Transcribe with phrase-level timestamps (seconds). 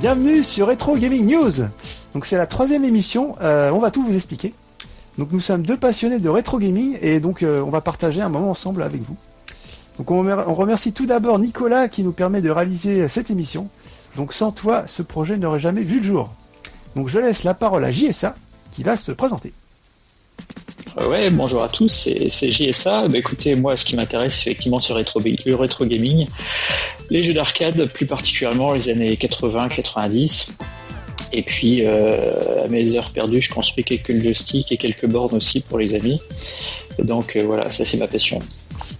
[0.00, 1.52] Bienvenue sur Retro Gaming News.
[2.14, 3.36] Donc c'est la troisième émission.
[3.42, 4.54] Euh, on va tout vous expliquer.
[5.18, 8.28] Donc nous sommes deux passionnés de rétro gaming et donc euh, on va partager un
[8.28, 9.16] moment ensemble avec vous.
[9.98, 13.68] Donc on, remer- on remercie tout d'abord Nicolas qui nous permet de réaliser cette émission.
[14.16, 16.30] Donc sans toi, ce projet n'aurait jamais vu le jour.
[16.96, 18.34] Donc je laisse la parole à JSA
[18.72, 19.52] qui va se présenter.
[20.98, 23.08] Euh, Ouais, bonjour à tous, c'est c'est JSA.
[23.08, 26.26] Bah, écoutez, moi, ce qui m'intéresse effectivement rétro, le rétro gaming,
[27.10, 30.48] les jeux d'arcade, plus particulièrement les années 80-90.
[31.32, 35.60] Et puis, euh, à mes heures perdues, je construis quelques joysticks et quelques bornes aussi
[35.60, 36.20] pour les amis.
[36.98, 38.40] Donc, euh, voilà, ça, c'est ma passion.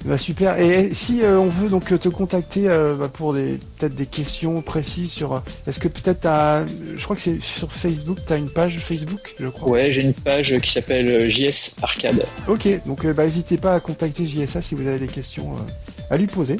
[0.04, 0.58] Bah, super.
[0.58, 4.62] Et si euh, on veut donc te contacter euh, bah, pour des peut-être des questions
[4.62, 8.36] précises sur, euh, est-ce que peut-être t'as, je crois que c'est sur Facebook, tu as
[8.36, 9.68] une page Facebook, je crois.
[9.68, 12.24] Ouais, j'ai une page qui s'appelle euh, JS Arcade.
[12.48, 16.14] Ok, donc euh, bah, n'hésitez pas à contacter JSA si vous avez des questions euh,
[16.14, 16.56] à lui poser.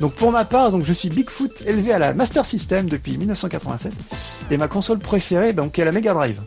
[0.00, 3.92] Donc pour ma part, donc je suis Bigfoot élevé à la Master System depuis 1987
[4.50, 6.40] et ma console préférée donc est la Mega Drive.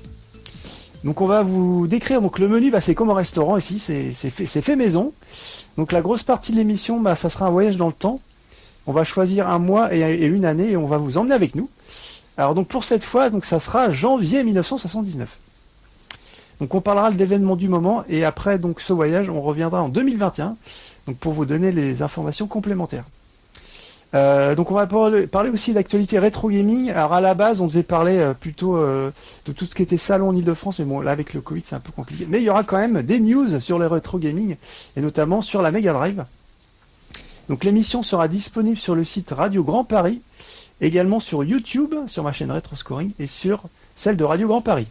[1.05, 4.11] Donc on va vous décrire donc le menu, bah, c'est comme un restaurant ici, c'est
[4.13, 5.13] c'est fait, c'est fait maison.
[5.77, 8.19] Donc la grosse partie de l'émission, bah, ça sera un voyage dans le temps.
[8.87, 11.69] On va choisir un mois et, une année et on va vous emmener avec nous.
[12.37, 15.39] Alors donc pour cette fois, donc ça sera janvier 1979.
[16.61, 19.89] Donc on parlera de l'événement du moment et après donc ce voyage, on reviendra en
[19.89, 20.55] 2021
[21.07, 23.05] donc pour vous donner les informations complémentaires.
[24.15, 26.89] Euh, donc on va parler aussi d'actualité rétro gaming.
[26.91, 29.11] Alors à la base, on devait parler euh, plutôt euh,
[29.45, 31.75] de tout ce qui était salon en Ile-de-France, mais bon là avec le Covid c'est
[31.75, 32.25] un peu compliqué.
[32.29, 34.55] Mais il y aura quand même des news sur les rétro gaming
[34.95, 36.23] et notamment sur la Mega Drive.
[37.49, 40.21] Donc l'émission sera disponible sur le site Radio Grand Paris,
[40.79, 43.63] également sur YouTube, sur ma chaîne Retro Scoring et sur
[43.97, 44.87] celle de Radio Grand Paris.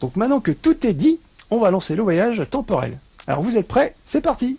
[0.00, 2.98] Donc maintenant que tout est dit, on va lancer le voyage temporel.
[3.26, 3.94] Alors vous êtes prêts?
[4.06, 4.58] C'est parti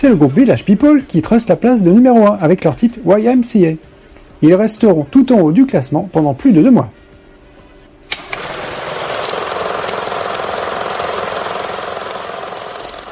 [0.00, 3.00] C'est le groupe Village People qui trust la place de numéro 1 avec leur titre
[3.04, 3.76] YMCA.
[4.40, 6.90] Ils resteront tout en haut du classement pendant plus de deux mois.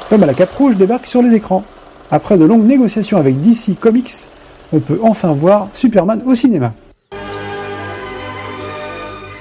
[0.09, 1.63] L'homme à la cape rouge débarque sur les écrans.
[2.09, 4.25] Après de longues négociations avec DC Comics,
[4.73, 6.73] on peut enfin voir Superman au cinéma.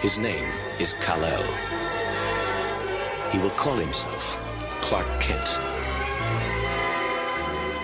[0.04, 0.34] His name
[0.78, 0.94] is.
[3.32, 3.50] He will
[4.82, 5.67] Clark Kent.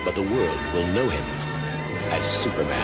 [0.05, 1.23] But the world will know him
[2.13, 2.77] as Superman.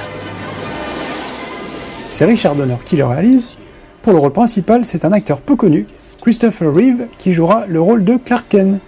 [2.09, 3.55] C'est Richard Donner qui le réalise.
[4.01, 5.85] Pour le rôle principal, c'est un acteur peu connu,
[6.21, 8.81] Christopher Reeve, qui jouera le rôle de Clark Kent.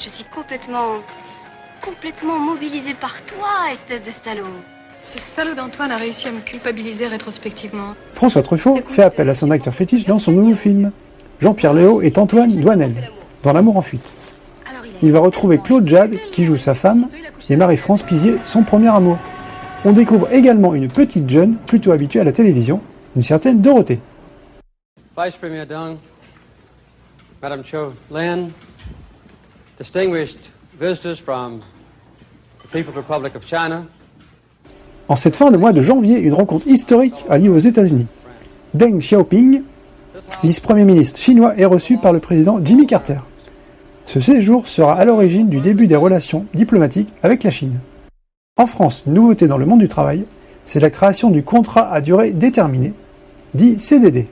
[0.00, 0.96] Je suis complètement.
[1.84, 4.46] complètement mobilisée par toi, espèce de salaud.
[5.04, 7.94] Ce salaud d'Antoine a réussi à me culpabiliser rétrospectivement.
[8.14, 10.92] François Truffaut fait appel à son acteur fétiche dans son nouveau film.
[11.40, 12.94] Jean-Pierre Léo est Antoine Douanel,
[13.42, 14.14] dans L'amour en fuite.
[15.02, 17.08] Il va retrouver Claude Jade, qui joue sa femme,
[17.50, 19.18] et Marie-France Pizier, son premier amour.
[19.84, 22.80] On découvre également une petite jeune, plutôt habituée à la télévision,
[23.16, 23.98] une certaine Dorothée.
[25.18, 25.96] Vice Premier Dong,
[27.42, 28.50] Madam Cho Lin,
[29.76, 30.38] distinguished
[30.80, 31.60] visitors from
[32.62, 33.84] the People's Republic of China,
[35.08, 38.06] En cette fin de mois de janvier, une rencontre historique a lieu aux États-Unis.
[38.72, 39.62] Deng Xiaoping,
[40.42, 43.18] vice-premier ministre chinois, est reçu par le président Jimmy Carter.
[44.04, 47.78] Ce séjour sera à l'origine du début des relations diplomatiques avec la Chine.
[48.56, 50.24] En France, nouveauté dans le monde du travail,
[50.66, 52.92] c'est la création du contrat à durée déterminée,
[53.54, 54.28] dit CDD.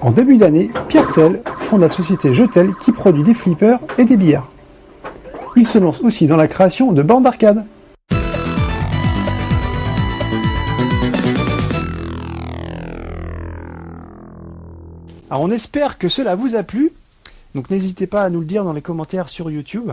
[0.00, 4.16] En début d'année, Pierre Tell fonde la société Jetel qui produit des flippers et des
[4.16, 4.48] billards.
[5.56, 7.64] Il se lance aussi dans la création de bornes d'arcade.
[15.30, 16.92] Alors on espère que cela vous a plu.
[17.54, 19.92] Donc n'hésitez pas à nous le dire dans les commentaires sur YouTube.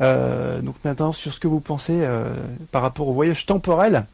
[0.00, 2.32] Euh, donc maintenant sur ce que vous pensez euh,
[2.70, 4.06] par rapport au voyage temporel.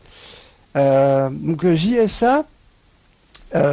[0.76, 2.44] Euh, donc JSA,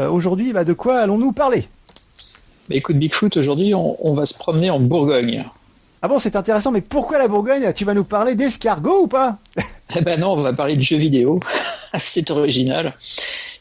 [0.09, 1.67] aujourd'hui, bah, de quoi allons-nous parler?
[2.69, 5.45] Bah, écoute, Bigfoot, aujourd'hui, on, on va se promener en Bourgogne.
[6.01, 7.73] Ah bon, c'est intéressant, mais pourquoi la Bourgogne?
[7.73, 9.37] Tu vas nous parler d'escargot ou pas?
[9.97, 11.39] Eh ben non, on va parler de jeux vidéo.
[11.99, 12.93] C'est original.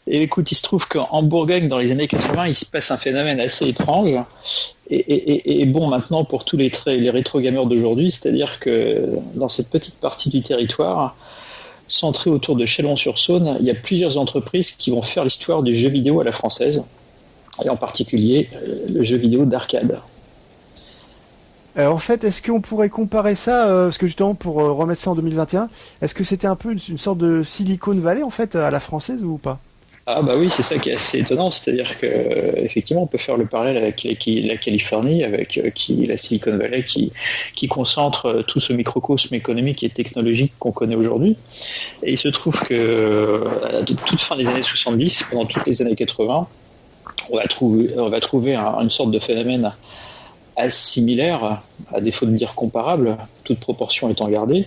[0.07, 2.99] Et écoute, il se trouve qu'en Bourgogne, dans les années 80, il se passe un
[2.99, 4.19] phénomène assez étrange.
[4.91, 10.29] Et, bon, maintenant, pour tous les, les rétro-gamers d'aujourd'hui, c'est-à-dire que dans cette petite partie
[10.29, 11.17] du territoire,
[11.89, 15.89] centrée autour de Chalon-sur-Saône, il y a plusieurs entreprises qui vont faire l'histoire du jeu
[15.89, 16.85] vidéo à la française,
[17.65, 19.99] et en particulier euh, le jeu vidéo d'arcade.
[21.77, 25.11] Euh, en fait, est-ce qu'on pourrait comparer ça, euh, parce que justement pour remettre ça
[25.11, 25.69] en 2021,
[26.03, 28.81] est-ce que c'était un peu une, une sorte de Silicon Valley en fait à la
[28.81, 29.59] française ou pas?
[30.07, 32.07] Ah bah oui, c'est ça qui est assez étonnant, c'est-à-dire que
[32.59, 35.71] effectivement, on peut faire le parallèle avec la, Californie, avec euh,
[36.07, 37.11] la Silicon Valley, qui,
[37.55, 41.39] qui concentre euh, tout ce microcosme économique et technologique qu'on connaît aujourd'hui.
[42.03, 43.45] Et il se trouve que euh,
[43.81, 46.49] à toute fin des années 70, pendant toutes les années 80,
[47.31, 49.73] on va trouver, on va trouver un- une sorte de phénomène
[50.69, 51.63] similaire,
[51.95, 54.67] à défaut de dire comparable, toute proportion étant gardée.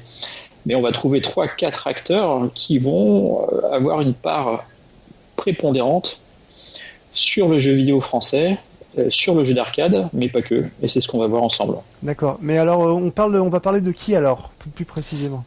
[0.66, 4.64] Mais on va trouver trois, quatre acteurs qui vont avoir une part
[5.38, 6.20] prépondérante
[7.14, 8.58] sur le jeu vidéo français,
[8.98, 10.66] euh, sur le jeu d'arcade, mais pas que.
[10.82, 11.78] Et c'est ce qu'on va voir ensemble.
[12.04, 12.38] D'accord.
[12.42, 15.46] Mais alors, euh, on parle, on va parler de qui alors, plus, précisément?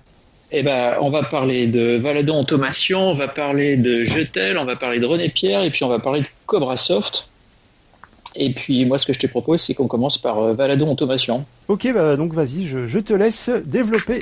[0.53, 4.75] Eh ben, on va parler de Valadon Automation, on va parler de Jetel, on va
[4.75, 7.29] parler de René Pierre, et puis on va parler de Cobra Soft.
[8.35, 11.45] Et puis moi, ce que je te propose, c'est qu'on commence par euh, Valadon Automation.
[11.69, 14.19] Ok, bah donc vas-y, je, je te laisse développer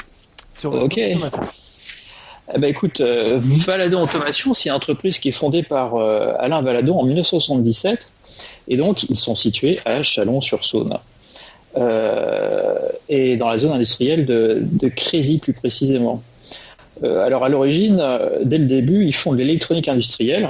[0.58, 1.28] sur l'automation.
[2.54, 6.62] Eh ben, écoute, euh, Valadon Automation, c'est une entreprise qui est fondée par euh, Alain
[6.62, 8.10] Valadon en 1977,
[8.68, 10.94] et donc ils sont situés à Chalon-sur-Saône.
[11.76, 12.78] Euh,
[13.10, 16.22] et dans la zone industrielle de, de Crézy plus précisément.
[17.04, 18.02] Alors à l'origine,
[18.42, 20.48] dès le début, ils font de l'électronique industrielle.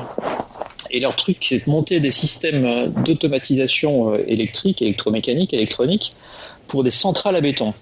[0.91, 6.15] Et leur truc, c'est de monter des systèmes d'automatisation électrique, électromécanique, électronique,
[6.67, 7.75] pour des centrales à béton.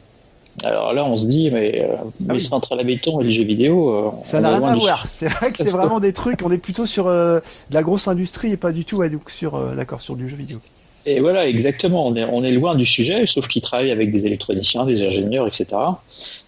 [0.64, 2.40] Alors là, on se dit, mais euh, les oui.
[2.40, 5.06] centrales à béton et les jeux vidéo, euh, Ça on n'a rien à voir.
[5.08, 6.42] C'est vrai que c'est vraiment des trucs.
[6.42, 9.30] On est plutôt sur euh, de la grosse industrie et pas du tout, ouais, donc
[9.30, 10.58] sur, euh, d'accord, sur du jeu vidéo.
[11.04, 12.06] Et voilà, exactement.
[12.06, 15.46] On est, on est loin du sujet, sauf qu'ils travaillent avec des électroniciens, des ingénieurs,
[15.46, 15.66] etc.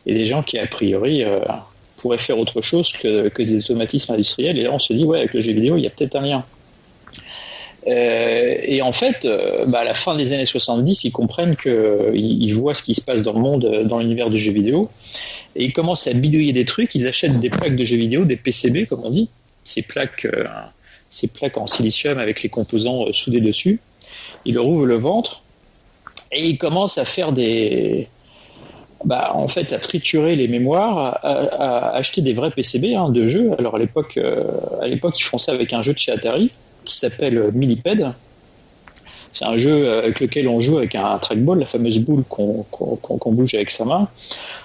[0.06, 1.40] Et des gens qui, a priori, euh,
[1.96, 4.58] pourraient faire autre chose que, que des automatismes industriels.
[4.58, 6.22] Et là, on se dit, ouais, avec le jeu vidéo, il y a peut-être un
[6.22, 6.44] lien.
[7.86, 12.14] Euh, et en fait, euh, bah, à la fin des années 70, ils comprennent qu'ils
[12.14, 14.90] ils voient ce qui se passe dans le monde, euh, dans l'univers du jeu vidéo,
[15.56, 16.94] et ils commencent à bidouiller des trucs.
[16.94, 19.28] Ils achètent des plaques de jeux vidéo, des PCB, comme on dit,
[19.64, 20.44] ces plaques, euh,
[21.10, 23.80] ces plaques en silicium avec les composants euh, soudés dessus.
[24.44, 25.42] Ils leur ouvrent le ventre
[26.32, 28.08] et ils commencent à faire des,
[29.04, 33.50] bah, en fait, à triturer les mémoires, à, acheter des vrais PCB hein, de jeux.
[33.58, 34.44] Alors à l'époque, euh,
[34.80, 36.50] à l'époque, ils font ça avec un jeu de chez Atari
[36.88, 38.12] qui s'appelle Millipede.
[39.32, 43.54] C'est un jeu avec lequel on joue avec un trackball, la fameuse boule qu'on bouge
[43.54, 44.08] avec sa main.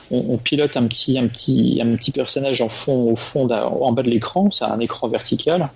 [0.10, 4.52] On, pilote un petit, personnage en fond, en bas de l'écran.
[4.52, 5.70] C'est un écran vertical.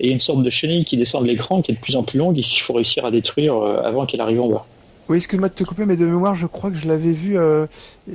[0.00, 2.18] Et une sorte de chenille qui descend de l'écran, qui est de plus en plus
[2.18, 4.66] longue et qu'il faut réussir à détruire euh, avant qu'elle arrive en bas.
[5.08, 7.38] Oui, excuse-moi de te couper, mais de mémoire, je crois que je l'avais vu.
[7.38, 7.66] euh,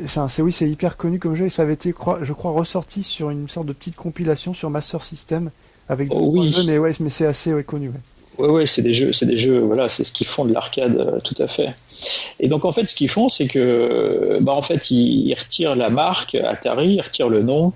[0.04, 3.04] Enfin, c'est oui, c'est hyper connu comme jeu et ça avait été, je crois, ressorti
[3.04, 5.50] sur une sorte de petite compilation sur Master System
[5.94, 6.52] avec Oh oui.
[6.52, 7.88] jeux, mais ouais, mais c'est assez ouais, connu.
[7.90, 7.94] ouais.
[8.38, 10.98] Ouais, ouais, c'est des jeux, c'est des jeux, voilà, c'est ce qu'ils font de l'arcade,
[10.98, 11.70] euh, tout à fait.
[12.40, 15.76] Et donc en fait, ce qu'ils font, c'est que, bah en fait, ils, ils retirent
[15.76, 17.74] la marque Atari, ils retirent le nom,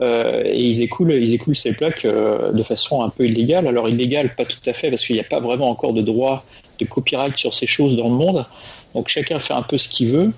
[0.00, 3.66] euh, et ils écoulent, ils écoulent ces plaques euh, de façon un peu illégale.
[3.66, 6.44] Alors illégale, pas tout à fait, parce qu'il n'y a pas vraiment encore de droit
[6.78, 8.46] de copyright sur ces choses dans le monde.
[8.94, 10.30] Donc chacun fait un peu ce qu'il veut.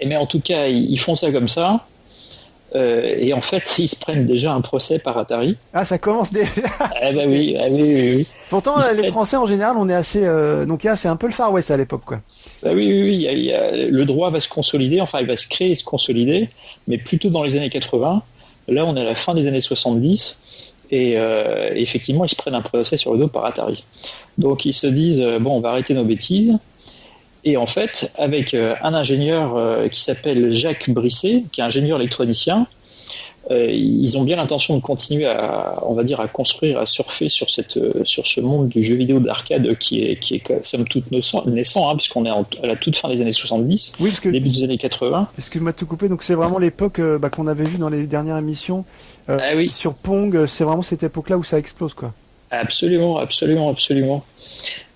[0.00, 1.86] Et mais en tout cas, ils, ils font ça comme ça.
[2.74, 5.56] Euh, et en fait, ils se prennent déjà un procès par Atari.
[5.72, 6.48] Ah, ça commence déjà.
[6.80, 8.26] Ah bah oui, ah oui, oui, oui.
[8.50, 10.24] Pourtant, Ils les prennent- Français en général, on est assez.
[10.24, 12.20] euh, donc, c'est un peu le Far West à l'époque, quoi.
[12.62, 15.00] Bah oui, oui, oui, il y a- il y a- le droit va se consolider,
[15.00, 16.48] enfin il va se créer et se consolider,
[16.88, 18.22] mais plutôt dans les années 80.
[18.68, 20.38] Là, on est à la fin des années 70,
[20.90, 23.84] et euh, effectivement, ils se prennent un procès sur le dos par Atari.
[24.38, 26.56] Donc ils se disent, euh, bon, on va arrêter nos bêtises.
[27.44, 31.98] Et en fait, avec euh, un ingénieur euh, qui s'appelle Jacques Brisset, qui est ingénieur
[32.00, 32.66] électronicien,
[33.50, 37.28] euh, ils ont bien l'intention de continuer à, on va dire, à construire, à surfer
[37.28, 41.10] sur cette, sur ce monde du jeu vidéo d'arcade qui est, qui est somme toute
[41.12, 44.20] naissant, naissant hein, puisqu'on est en- à la toute fin des années 70, Oui, parce
[44.20, 44.30] que.
[44.30, 45.28] début des années 80.
[45.36, 48.38] Excuse-moi de te couper, donc c'est vraiment l'époque bah, qu'on avait vu dans les dernières
[48.38, 48.86] émissions
[49.28, 49.70] euh, Ah oui.
[49.74, 50.46] sur Pong.
[50.46, 52.14] C'est vraiment cette époque-là où ça explose, quoi.
[52.58, 54.24] Absolument, absolument, absolument.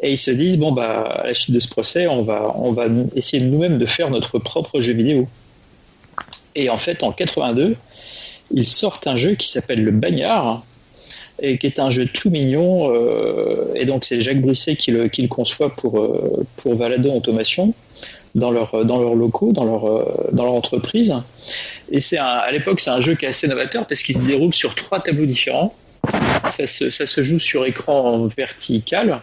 [0.01, 2.85] Et ils se disent bon bah à la suite de ce procès, on va
[3.15, 5.29] essayer nous-mêmes de faire notre propre jeu vidéo.
[6.55, 7.77] Et en fait, en 82,
[8.53, 10.65] ils sortent un jeu qui s'appelle le Bagnard
[11.41, 12.93] et qui est un jeu tout mignon.
[12.93, 17.75] euh, et donc c'est Jacques Brisset qui le, conçoit pour euh, pour Valadon Automation
[18.35, 21.15] dans leur dans leurs locaux, dans leur euh, dans leur entreprise.
[21.91, 24.53] Et c'est à l'époque c'est un jeu qui est assez novateur parce qu'il se déroule
[24.55, 25.75] sur trois tableaux différents.
[26.51, 29.21] Ça se, joue sur écran vertical.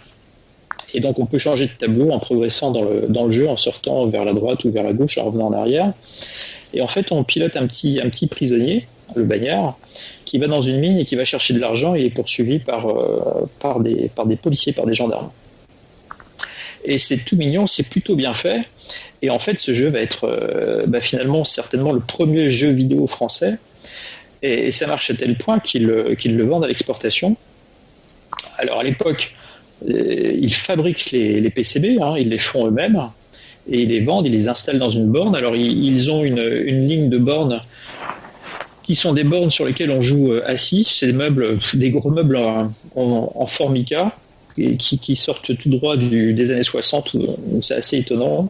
[0.93, 4.23] Et donc on peut changer de tableau en progressant dans le, jeu, en sortant vers
[4.23, 5.91] la droite ou vers la gauche, en revenant en arrière.
[6.73, 9.77] Et en fait, on pilote un petit, prisonnier, le bagnard,
[10.25, 12.89] qui va dans une mine et qui va chercher de l'argent et est poursuivi par,
[12.89, 15.29] euh, par des policiers, par des gendarmes.
[16.85, 18.61] Et c'est tout mignon, c'est plutôt bien fait.
[19.21, 23.07] Et en fait, ce jeu va être euh, bah, finalement certainement le premier jeu vidéo
[23.07, 23.55] français.
[24.45, 27.35] Et, ça marche à tel point qu'ils le vendent à l'exportation.
[28.57, 29.33] Alors à l'époque,
[29.87, 33.09] euh, ils fabriquent les, PCB, hein, ils les font eux-mêmes
[33.69, 35.35] et ils les vendent, ils les installent dans une borne.
[35.35, 37.61] Alors ils, ont une, ligne de bornes
[38.83, 40.87] qui sont des bornes sur lesquelles on joue euh, assis.
[40.89, 42.39] C'est des meubles, des gros meubles
[42.95, 44.15] en, formica
[44.55, 47.17] qui, sortent tout droit des années 60.
[47.61, 48.49] C'est assez étonnant.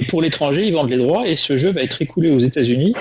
[0.00, 2.94] Et pour l'étranger, ils vendent les droits et ce jeu va être écoulé aux États-Unis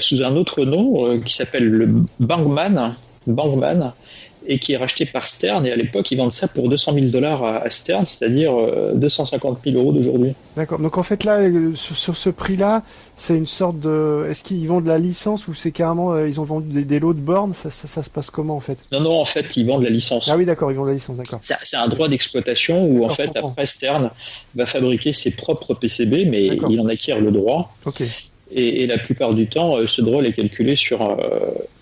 [0.00, 1.88] sous un autre nom qui s'appelle le
[2.20, 2.94] Bangman.
[3.26, 3.92] Bangman
[4.46, 5.64] et qui est racheté par Stern.
[5.66, 8.52] Et à l'époque, ils vendent ça pour 200 000 dollars à, Stern, c'est-à-dire
[8.94, 10.34] 250 euh, 000 euros d'aujourd'hui.
[10.56, 10.78] D'accord.
[10.78, 12.82] Donc en fait, là, euh, sur, ce prix-là,
[13.16, 14.26] c'est une sorte de.
[14.28, 16.12] Est-ce qu'ils vendent la licence ou c'est carrément.
[16.12, 17.54] Euh, ils ont vendu des, lots de bornes?
[17.54, 18.78] Ça, ça, se passe comment en fait?
[18.90, 20.28] Non, non, en fait, ils vendent la licence.
[20.30, 21.40] Ah oui, d'accord, ils vendent la licence, d'accord.
[21.42, 24.10] C'est un droit d'exploitation où en fait, après, Stern
[24.54, 27.74] va fabriquer ses propres PCB, mais il en acquiert le droit.
[27.84, 28.02] Ok.
[28.54, 31.16] Et, la plupart du temps, euh, ce droit est calculé sur euh,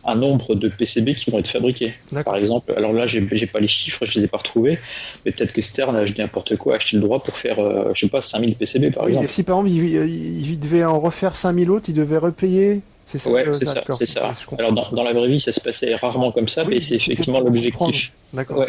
[0.04, 1.94] un nombre de PCB qui vont être fabriqués.
[2.24, 4.78] Par exemple, alors là, j'ai pas les chiffres, je les ai pas retrouvés,
[5.24, 8.08] mais peut-être que Stern a n'importe quoi, acheté le droit pour faire, euh, je sais
[8.08, 9.28] pas, 5000 PCB par exemple.
[9.28, 13.44] si par exemple, il, devait en refaire 5000 autres, il devait repayer c'est ça, ouais,
[13.52, 14.32] c'est ça, c'est ça.
[14.56, 18.12] Alors dans, la vraie vie, ça se passait rarement comme ça, mais c'est effectivement l'objectif.
[18.32, 18.66] D'accord.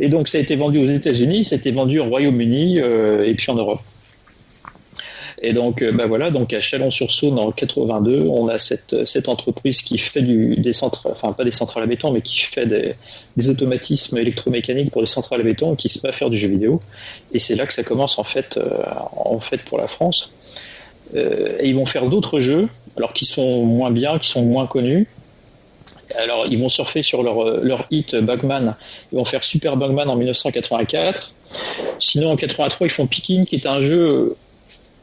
[0.00, 3.34] Et donc ça a été vendu aux États-Unis, ça a été vendu au Royaume-Uni et
[3.34, 3.80] puis en Europe.
[5.44, 9.82] Et donc, euh, bah voilà, donc à Chalon-sur-Saône en 82, on a cette, cette entreprise
[9.82, 13.50] qui fait du, des centrales, enfin pas des centrales à béton, mais qui fait des,
[13.50, 16.80] automatismes électromécaniques pour les centrales à béton, qui se met à faire du jeu vidéo.
[17.34, 18.70] Et c'est là que ça commence en fait, euh,
[19.16, 20.32] en fait pour la France.
[21.14, 24.66] Euh, et ils vont faire d'autres jeux, alors qui sont moins bien, qui sont moins
[24.66, 25.06] connus.
[26.16, 28.76] Alors, ils vont surfer sur leur, leur hit Bugman.
[29.12, 31.32] Ils vont faire Super Bugman en 1984.
[31.98, 34.36] Sinon, en 83, ils font Picking, qui est un jeu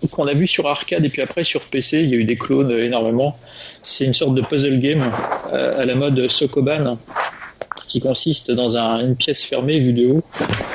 [0.09, 2.37] qu'on a vu sur arcade et puis après sur PC, il y a eu des
[2.37, 3.37] clones énormément.
[3.83, 5.11] C'est une sorte de puzzle game
[5.53, 6.97] euh, à la mode Sokoban
[7.87, 10.23] qui consiste dans une pièce fermée vue de haut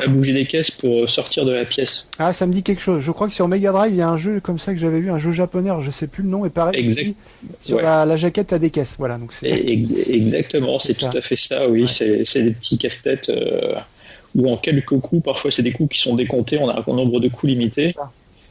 [0.04, 2.06] à bouger des caisses pour sortir de la pièce.
[2.18, 3.02] Ah, ça me dit quelque chose.
[3.02, 5.00] Je crois que sur Mega Drive, il y a un jeu comme ça que j'avais
[5.00, 7.14] vu, un jeu japonais, je sais plus le nom, et pareil, exact.
[7.62, 8.96] sur la, jaquette, à des caisses.
[8.98, 11.86] Voilà, donc Exactement, c'est tout à fait ça, oui.
[11.88, 13.76] C'est des petits casse-têtes euh,
[14.34, 17.18] où en quelques coups, parfois c'est des coups qui sont décomptés, on a un nombre
[17.18, 17.94] de coups limité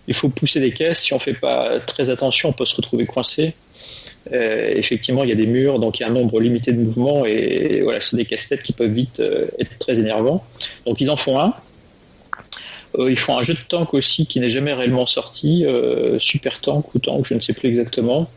[0.08, 1.00] il faut pousser des caisses.
[1.00, 3.54] Si on ne fait pas très attention, on peut se retrouver coincé.
[4.34, 6.80] Euh, effectivement, il y a des murs, donc il y a un nombre limité de
[6.80, 10.44] mouvements et, voilà, c'est des casse-têtes qui peuvent vite euh, être très énervants.
[10.86, 11.54] Donc ils en font un.
[12.98, 15.66] Euh, ils font un jeu de tank aussi qui n'est jamais réellement sorti,
[16.20, 18.30] Super Tank ou Tank, je ne sais plus exactement.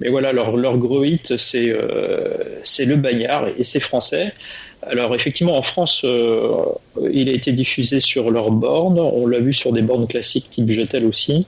[0.00, 4.32] Mais voilà, leur, leur gros hit, c'est le bagnard et c'est français.
[4.88, 6.64] Alors effectivement, en France, euh,
[7.12, 8.98] il a été diffusé sur leurs bornes.
[8.98, 11.46] On l'a vu sur des bornes classiques type Jetel aussi.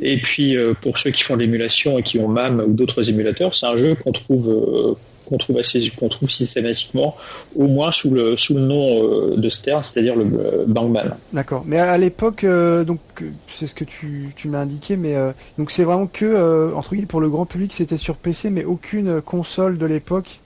[0.00, 3.54] Et puis euh, pour ceux qui font l'émulation et qui ont MAM ou d'autres émulateurs,
[3.54, 4.94] c'est un jeu qu'on trouve euh,
[5.26, 7.16] qu'on trouve assez trouve systématiquement
[7.56, 11.16] au moins sous le sous le nom de Stern, c'est-à-dire le Bangman.
[11.32, 11.64] D'accord.
[11.66, 13.00] Mais à l'époque, donc
[13.58, 15.16] c'est ce que tu, tu m'as indiqué, mais
[15.58, 19.20] donc c'est vraiment que entre guillemets pour le grand public, c'était sur PC, mais aucune
[19.20, 20.38] console de l'époque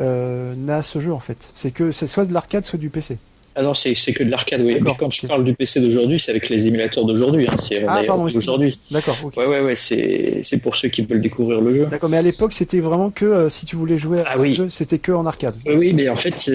[0.00, 1.38] n'a ce jeu en fait.
[1.54, 3.18] C'est que c'est soit de l'arcade, soit du PC.
[3.56, 4.78] Ah non, c'est que de l'arcade, oui.
[4.80, 7.48] Mais quand je parle du PC d'aujourd'hui, c'est avec les émulateurs d'aujourd'hui.
[7.48, 7.56] Hein.
[7.58, 8.02] C'est ah.
[8.02, 9.20] D'accord.
[9.36, 9.74] Ouais, ouais, ouais.
[9.74, 11.86] C'est pour ceux qui veulent découvrir le jeu.
[11.86, 14.54] D'accord, mais à l'époque, c'était vraiment que euh, si tu voulais jouer à ah, oui.
[14.54, 15.56] jeu, c'était que en arcade.
[15.66, 16.48] Oui, mais en fait,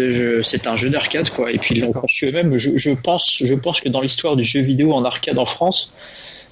[0.43, 1.51] c'est un jeu d'arcade, quoi.
[1.51, 2.57] Et puis ils l'ont conçu eux-mêmes.
[2.57, 5.93] Je, je, pense, je pense que dans l'histoire du jeu vidéo en arcade en France,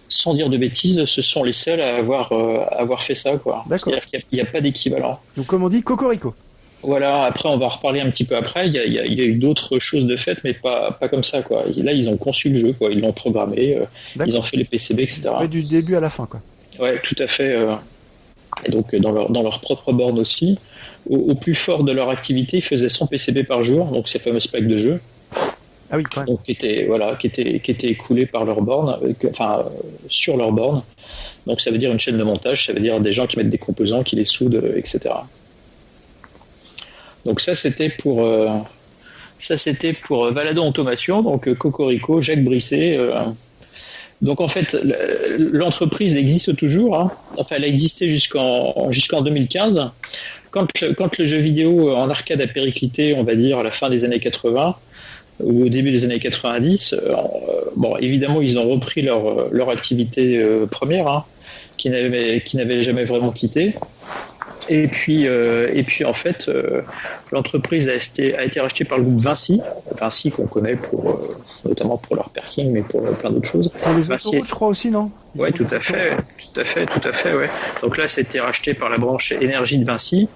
[0.10, 3.64] sans dire de bêtises, ce sont les seuls à avoir, euh, avoir fait ça, quoi.
[3.70, 5.20] C'est-à-dire qu'il n'y a, a, pas d'équivalent.
[5.38, 6.36] Donc, comme on dit, Cocorico.
[6.84, 8.68] Voilà, après on va reparler un petit peu après.
[8.68, 11.42] Il y a, eu d'autres choses de fait, mais pas, pas comme ça.
[11.42, 11.64] Quoi.
[11.78, 12.92] Là, ils ont conçu le jeu, quoi.
[12.92, 15.30] ils l'ont programmé, euh, ils ont fait les PCB, etc.
[15.50, 16.26] du début à la fin.
[16.26, 16.42] Quoi.
[16.80, 17.54] Ouais, tout à fait.
[17.54, 17.74] Euh.
[18.66, 20.58] et donc dans leur, dans leur propre borne aussi.
[21.10, 24.40] Au, plus fort de leur activité, ils faisaient 100 PCB par jour, donc ces fameux
[24.52, 25.02] packs de jeu.
[25.92, 28.98] Ah oui, quand Donc, qui étaient, voilà, qui étaient, qui étaient écoulés par leur borne,
[29.30, 29.66] enfin,
[30.08, 30.82] sur leur borne.
[31.46, 33.50] Donc ça veut dire une chaîne de montage, ça veut dire des gens qui mettent
[33.50, 35.14] des composants, qui les soudent, etc.
[37.26, 38.50] Donc ça c'était pour euh,
[39.40, 43.00] ça c'était pour euh, Valadon Automation, donc euh, Cocorico, Jacques Brisset.
[44.22, 44.78] donc en fait
[45.38, 47.00] l'entreprise existe toujours.
[47.00, 47.12] Hein.
[47.38, 49.90] Enfin elle a existé jusqu'en jusqu'en 2015.
[50.52, 53.72] Quand le, quand le jeu vidéo en arcade a périclité, on va dire à la
[53.72, 54.76] fin des années 80
[55.40, 56.96] ou au début des années 90,
[57.76, 60.40] bon évidemment ils ont repris leur, leur activité
[60.70, 61.26] première, hein,
[61.78, 63.74] qui n'avait jamais vraiment quitté.
[64.70, 66.82] Et puis, euh, et puis en fait, euh,
[67.32, 69.62] l'entreprise a été, a été rachetée par le groupe Vinci,
[70.00, 73.72] Vinci qu'on connaît pour, euh, notamment pour leur parking, mais pour plein d'autres choses.
[73.82, 75.12] Pour les Vinci je crois aussi, non?
[75.36, 77.50] Ouais, tout à fait, tout à fait, tout à fait, ouais.
[77.82, 80.30] Donc là, c'était racheté par la branche énergie de Vinci,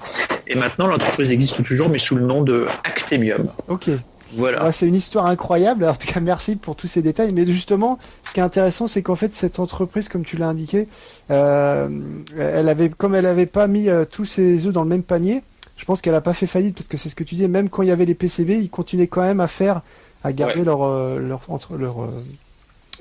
[0.47, 3.51] et maintenant l'entreprise existe toujours, mais sous le nom de Actemium.
[3.67, 3.89] Ok.
[4.33, 4.65] Voilà.
[4.65, 5.85] Ouais, c'est une histoire incroyable.
[5.85, 7.31] En tout cas, merci pour tous ces détails.
[7.33, 10.87] Mais justement, ce qui est intéressant, c'est qu'en fait, cette entreprise, comme tu l'as indiqué,
[11.31, 11.87] euh,
[12.37, 15.41] elle avait, comme elle avait pas mis euh, tous ses œufs dans le même panier,
[15.77, 17.47] je pense qu'elle a pas fait faillite parce que c'est ce que tu disais.
[17.47, 19.81] Même quand il y avait les PCB, ils continuaient quand même à faire,
[20.23, 20.65] à garder Ouais.
[20.65, 22.09] leur, euh, leur, entre, leur,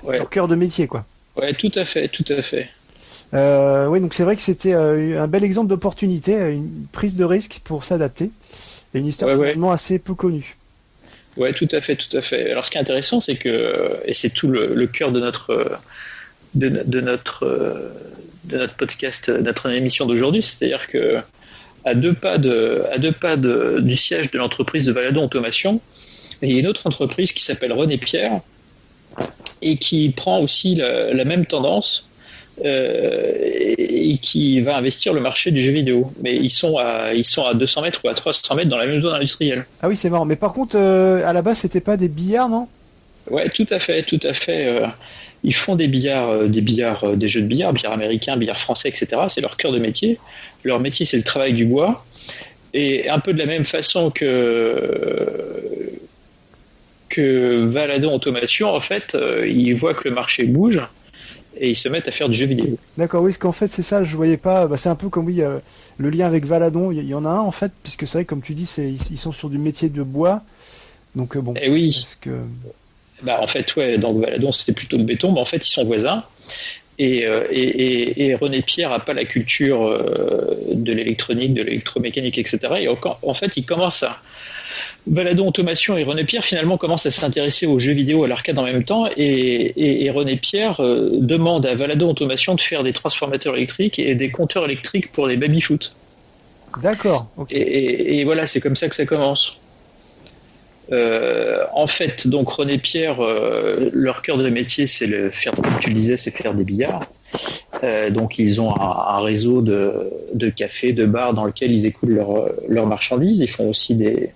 [0.04, 1.04] Ouais, leur cœur de métier, quoi.
[1.40, 2.68] ouais, tout à fait, tout à fait.
[3.32, 7.84] Oui, donc c'est vrai que c'était un bel exemple d'opportunité, une prise de risque pour
[7.84, 8.30] s'adapter,
[8.94, 10.56] et une histoire finalement assez peu connue.
[11.36, 12.50] Ouais, tout à fait, tout à fait.
[12.50, 15.78] Alors, ce qui est intéressant, c'est que, et c'est tout le, cœur de notre,
[16.54, 17.46] de, notre,
[18.44, 21.18] de notre podcast, notre émission d'aujourd'hui, c'est-à-dire que
[21.84, 25.80] à deux pas du siège de l'entreprise de Valadon Automation,
[26.42, 28.40] il y a une autre entreprise qui s'appelle René Pierre
[29.62, 32.08] et qui prend aussi la même tendance.
[32.64, 33.32] Euh,
[33.76, 36.10] et qui va investir le marché du jeu vidéo.
[36.22, 38.86] Mais ils sont à, ils sont à 200 mètres ou à 300 mètres dans la
[38.86, 39.66] même zone industrielle.
[39.82, 40.24] Ah oui, c'est marrant.
[40.24, 42.66] Mais par contre, euh, à la base, c'était pas des billards, non?
[43.30, 44.66] Ouais, tout à fait, tout à fait.
[44.66, 44.86] euh,
[45.44, 49.06] ils font des billards, des billards, des jeux de billard, billard américain, billard français, etc.
[49.28, 50.18] C'est leur cœur de métier.
[50.64, 52.04] Leur métier, c'est le travail du bois.
[52.72, 55.92] Et un peu de la même façon que
[57.08, 60.80] que Valadon Automation, en fait, ils voient que le marché bouge
[61.58, 62.78] et ils se mettent à faire du jeu vidéo.
[62.98, 64.66] D'accord, oui, parce qu'en fait, c'est ça, je voyais pas.
[64.66, 65.58] Bah, c'est un peu comme oui, euh,
[65.98, 66.90] le lien avec Valadon.
[66.92, 69.18] Il y, en a un en fait, puisque c'est vrai, comme tu dis, ils, ils
[69.18, 70.42] sont sur du métier de bois.
[71.14, 71.54] Donc euh, bon.
[71.60, 72.30] Et oui, Parce que
[73.22, 75.84] Bah, en fait, ouais, donc Valadon, c'était plutôt le béton, mais en fait, ils sont
[75.84, 76.24] voisins.
[76.98, 79.90] Et, euh, et, et- et René Pierre n'a pas la culture
[80.72, 82.58] de l'électronique, de l'électromécanique, etc.
[82.80, 84.18] Et en, en fait, il commence à.
[85.06, 88.64] Valadon Automation et René Pierre finalement commencent à s'intéresser aux jeux vidéo à l'arcade en
[88.64, 92.92] même temps et, et- et René Pierre euh, demande à Valadon Automation de faire des
[92.92, 95.94] transformateurs électriques et des compteurs électriques pour les baby-foot.
[96.82, 97.26] d'accord.
[97.50, 99.58] Et, voilà, c'est comme ça que ça commence.
[100.92, 105.78] Euh, en fait, donc René Pierre, euh, leur cœur de métier, c'est le faire, comme
[105.80, 107.04] tu le disais, c'est faire des billards.
[107.82, 111.86] Euh, donc ils ont un, un réseau de, de cafés, de bars dans lequel ils
[111.86, 113.40] écoulent leurs leurs marchandises.
[113.40, 114.30] Ils font aussi des,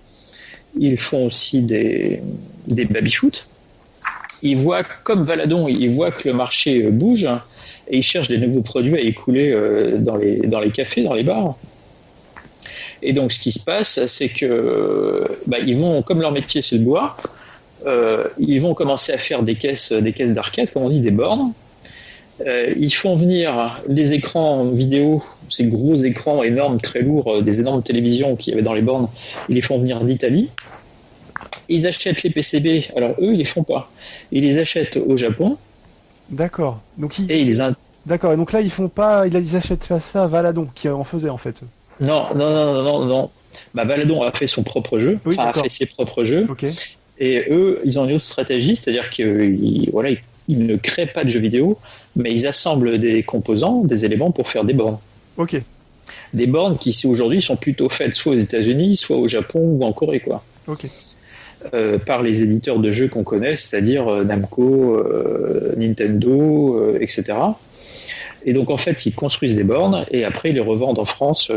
[0.79, 2.21] ils font aussi des,
[2.67, 3.47] des baby-foot.
[4.43, 7.27] Ils voient, comme Valadon, ils voient que le marché euh, bouge
[7.87, 11.13] et ils cherchent des nouveaux produits à écouler euh, dans les, dans les cafés, dans
[11.13, 11.55] les bars.
[13.03, 16.77] Et donc, ce qui se passe, c'est que bah, ils vont, comme leur métier c'est
[16.77, 17.17] le bois,
[17.87, 21.11] euh, ils vont commencer à faire des caisses, des caisses d'arcade, comme on dit, des
[21.11, 21.53] bornes.
[22.45, 27.59] Euh, ils font venir les écrans vidéo, ces gros écrans énormes, très lourds, euh, des
[27.59, 29.09] énormes télévisions qu'il y avait dans les bornes,
[29.49, 30.49] ils les font venir d'Italie.
[31.69, 33.91] Ils achètent les PCB, alors eux, ils les font pas.
[34.31, 35.57] Ils les achètent au Japon
[36.29, 36.79] D'accord.
[36.97, 37.63] Donc ils, et ils les
[38.05, 38.33] d'accord.
[38.33, 41.29] Et donc là, ils font pas, ils, achètent pas ça à Valadon, qui en faisait
[41.29, 41.55] en fait.
[41.99, 43.29] Non, non, non, non, non.
[43.73, 46.47] Bah, Valadon a fait son propre jeu, Oui, enfin a fait ses propres jeux.
[46.49, 46.65] Ok.
[47.19, 50.09] Et eux, ils ont une autre stratégie, c'est-à-dire qu'ils voilà,
[50.47, 51.77] ils ne créent pas de jeux vidéo,
[52.15, 54.97] mais ils assemblent des composants, des éléments pour faire des bornes.
[55.37, 55.61] Ok.
[56.33, 59.93] Des bornes qui aujourd'hui sont plutôt faites soit aux États-Unis, soit au Japon ou en
[59.93, 60.43] Corée, quoi.
[60.67, 60.87] Ok.
[61.73, 67.37] Euh, par les éditeurs de jeux qu'on connaît, c'est-à-dire euh, Namco, euh, Nintendo, etc.
[68.45, 71.51] Et donc en fait, ils construisent des bornes et après ils les revendent en France,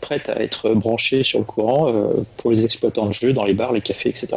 [0.00, 1.92] prêtes à être branchées sur le courant
[2.36, 4.28] pour les exploitants de jeux dans les bars, les cafés, etc.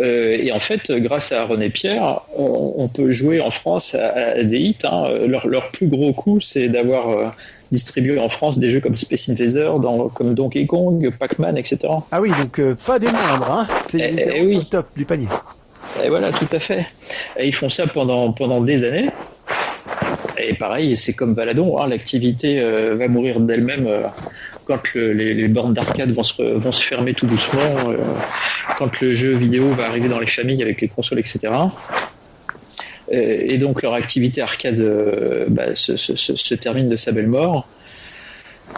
[0.00, 4.12] Euh, et en fait, grâce à René Pierre, on, on peut jouer en France à,
[4.38, 4.76] à des hits.
[4.84, 5.04] hein.
[5.26, 7.26] Leur, leur plus gros coup, c'est d'avoir euh,
[7.72, 11.78] distribué en France des jeux comme Space Invader, dans, comme Donkey Kong, Pac-Man, etc.
[12.12, 13.66] Ah oui, donc euh, pas des moindres, hein.
[13.90, 14.56] C'est Eh, eh oui.
[14.56, 15.28] le top du panier.
[16.04, 16.84] Et voilà, tout à fait.
[17.38, 19.08] Et ils font ça pendant, pendant des années.
[20.38, 22.60] Et pareil, c'est comme Valadon, hein, l'activité
[22.94, 23.88] va mourir d'elle-même
[24.66, 27.96] quand le- les, bornes d'arcade vont se, fermer tout doucement, euh,
[28.78, 31.38] quand le jeu vidéo va arriver dans les familles avec les consoles, etc.
[33.12, 37.68] Euh, Et donc leur activité arcade euh, bah, se, termine de sa belle mort.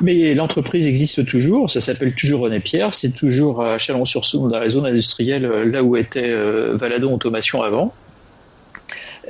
[0.02, 4.68] Mais l'entreprise existe toujours, ça s'appelle toujours René Pierre, c'est toujours à Chalon-sur-Saône, dans la
[4.68, 6.30] zone industrielle, là où était
[6.74, 7.94] Valadon Automation avant.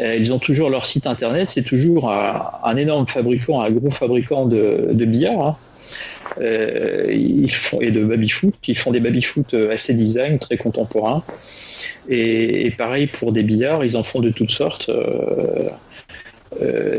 [0.00, 4.46] Ils ont toujours leur site internet, c'est toujours un, un énorme fabricant, un gros fabricant
[4.46, 5.40] de, de billard.
[5.46, 5.56] hein.
[6.40, 11.22] Euh, ils font, et de baby-foot, ils font des baby-foot euh, assez design, très contemporains.
[12.08, 14.90] Et, pareil pour des billards, ils en font de toutes sortes.
[14.90, 15.68] euh,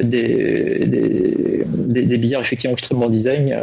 [0.03, 3.57] des, des, billards effectivement extrêmement design.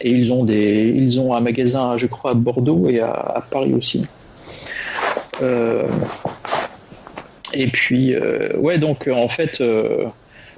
[0.00, 3.72] et ils ont, des, ils ont un magasin, je crois, à Bordeaux et à, Paris
[3.74, 4.06] aussi.
[7.52, 8.14] Et puis,
[8.56, 9.60] ouais, donc en fait,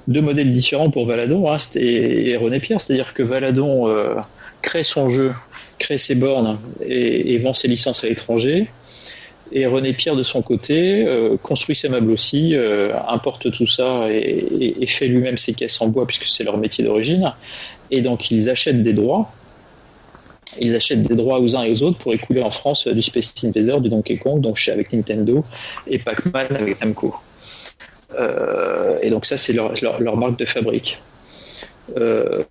[0.07, 4.15] deux modèles différents pour Valadon c'était- et René Pierre, c'est-à-dire que Valadon euh,
[4.61, 5.33] crée son jeu,
[5.79, 8.67] crée ses bornes et, et vend ses licences à l'étranger.
[9.53, 14.07] Et René Pierre, de son côté, euh, construit ses meubles aussi, euh, importe tout ça
[14.11, 17.31] et, et- et fait lui-même ses caisses en bois puisque c'est leur métier d'origine.
[17.91, 19.31] Et donc ils achètent des droits.
[20.59, 23.35] Ils achètent des droits aux uns et aux autres pour écouler en France du Space
[23.43, 25.43] Invader, du Donkey Kong, donc chez avec Nintendo,
[25.85, 27.13] et Pac-Man avec Namco.
[28.15, 31.01] Euh, et donc ça, c'est leur, marque de fabrique.
[31.97, 32.43] Euh,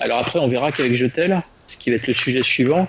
[0.00, 2.88] alors après, on verra qu'avec Jetel, ce qui va être le sujet suivant,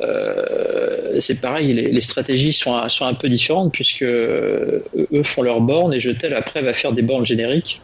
[0.00, 4.82] euh, c'est pareil, les, stratégies sont un, peu différentes puisque eux
[5.24, 7.80] font leurs bornes et Jetel après va faire des bornes génériques.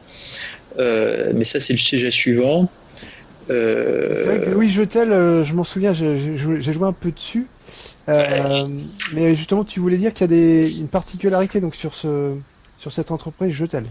[0.79, 2.69] Mais ça, c'est le sujet suivant.
[3.51, 7.47] Euh, C'est je m'en souviens, j'ai joué, un peu dessus.
[8.09, 12.35] Mais justement, tu voulais dire qu'il y a une particularité donc sur ce
[12.85, 13.85] sur cette entreprise Jetel.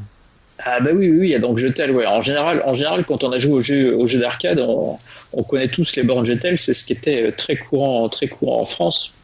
[0.59, 2.05] Ah bah oui, oui, oui, il y a donc Jetel, ouais.
[2.05, 4.99] En général, en général, quand on a joué au jeu, au jeu d'arcade, on,
[5.33, 8.65] on connaît tous les bornes Jetel, c'est ce qui était très courant, très courant en
[8.65, 9.15] France.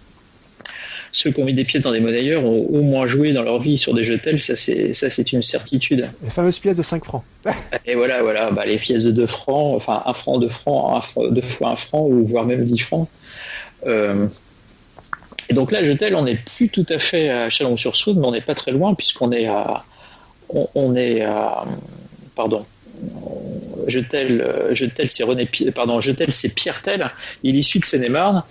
[1.12, 3.60] Ceux qui ont mis des pièces dans des monnayeurs ont au moins joué dans leur
[3.60, 6.10] vie sur des Jetel, ça c'est ça c'est une certitude.
[6.24, 7.24] Les fameuses pièces de 5 francs.
[7.86, 11.02] Et voilà, voilà, bah, les pièces de 2 francs, enfin 1 franc, 2 francs, 1
[11.02, 13.08] franc, 2 fois 1 franc, ou voire même 10 francs.
[13.86, 14.26] Euh,
[15.50, 18.42] et donc là, Jetel, on n'est plus tout à fait à Chalon-sur-Saône, mais on n'est
[18.42, 19.84] pas très loin, puisqu'on est à.
[22.36, 22.66] Pardon.
[23.88, 27.10] Jetel, euh, Jetel c'est René, pardon, Jetel, c'est Pierre Tel.
[27.44, 28.44] Il est issu de Seine-et-Marne.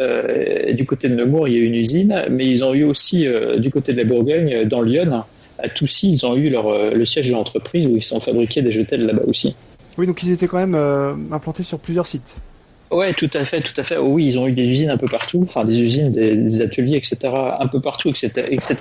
[0.00, 3.26] Euh, du côté de Nemours, il y a une usine, mais ils ont eu aussi
[3.26, 5.24] euh, du côté de la Bourgogne, dans Lyon,
[5.58, 8.72] à Toussy, ils ont eu leur, le siège de l'entreprise où ils sont fabriqués des
[8.72, 9.54] jetels là-bas aussi.
[9.98, 12.36] Oui, donc ils étaient quand même implantés sur plusieurs sites.
[12.90, 13.96] Ouais, tout à fait, tout à fait.
[13.96, 16.60] Oh oui, ils ont eu des usines un peu partout, enfin des usines, des, des
[16.60, 17.16] ateliers, etc.,
[17.58, 18.76] un peu partout, etc., etc.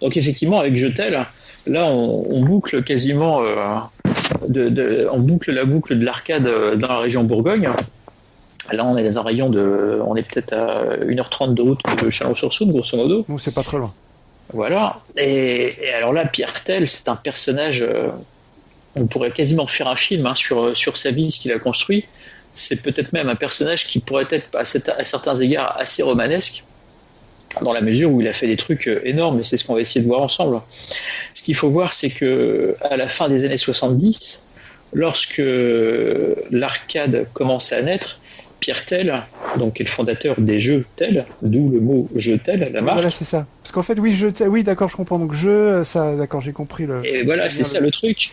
[0.00, 1.26] Donc effectivement, avec Jetel,
[1.66, 3.56] là, on, on boucle quasiment, euh,
[4.48, 7.70] de, de- on boucle la boucle de l'arcade euh, dans la région Bourgogne.
[8.72, 12.08] Là, on est dans un rayon de, on est peut-être à 1h30 de route de
[12.10, 13.24] Chalon-sur-Saône, grosso modo.
[13.28, 13.92] Donc c'est pas très loin.
[14.52, 15.00] Voilà.
[15.16, 17.82] Et, et alors là, Pierre Tell, c'est un personnage.
[17.82, 18.08] euh,
[18.96, 22.04] on pourrait quasiment faire un film hein, sur, sur sa vie, ce qu'il a construit.
[22.54, 26.64] C'est peut-être même un personnage qui pourrait être à, certains égards assez romanesque,
[27.60, 29.74] dans la mesure où il a fait des trucs euh, énormes, et c'est ce qu'on
[29.74, 30.60] va essayer de voir ensemble.
[31.34, 34.44] Ce qu'il faut voir, c'est que à la fin des années 70,
[34.92, 35.42] lorsque
[36.50, 38.18] l'arcade commence à naître,
[38.64, 39.22] Pierre Tell,
[39.58, 42.96] donc est le fondateur des jeux Tell, d'où le mot jeu Tell, la marque.
[42.96, 43.46] Voilà, c'est ça.
[43.62, 45.18] Parce qu'en fait, oui, je, oui, d'accord, je comprends.
[45.18, 47.06] Donc je, ça, d'accord, j'ai compris le.
[47.06, 48.30] Et voilà, c'est ça le truc.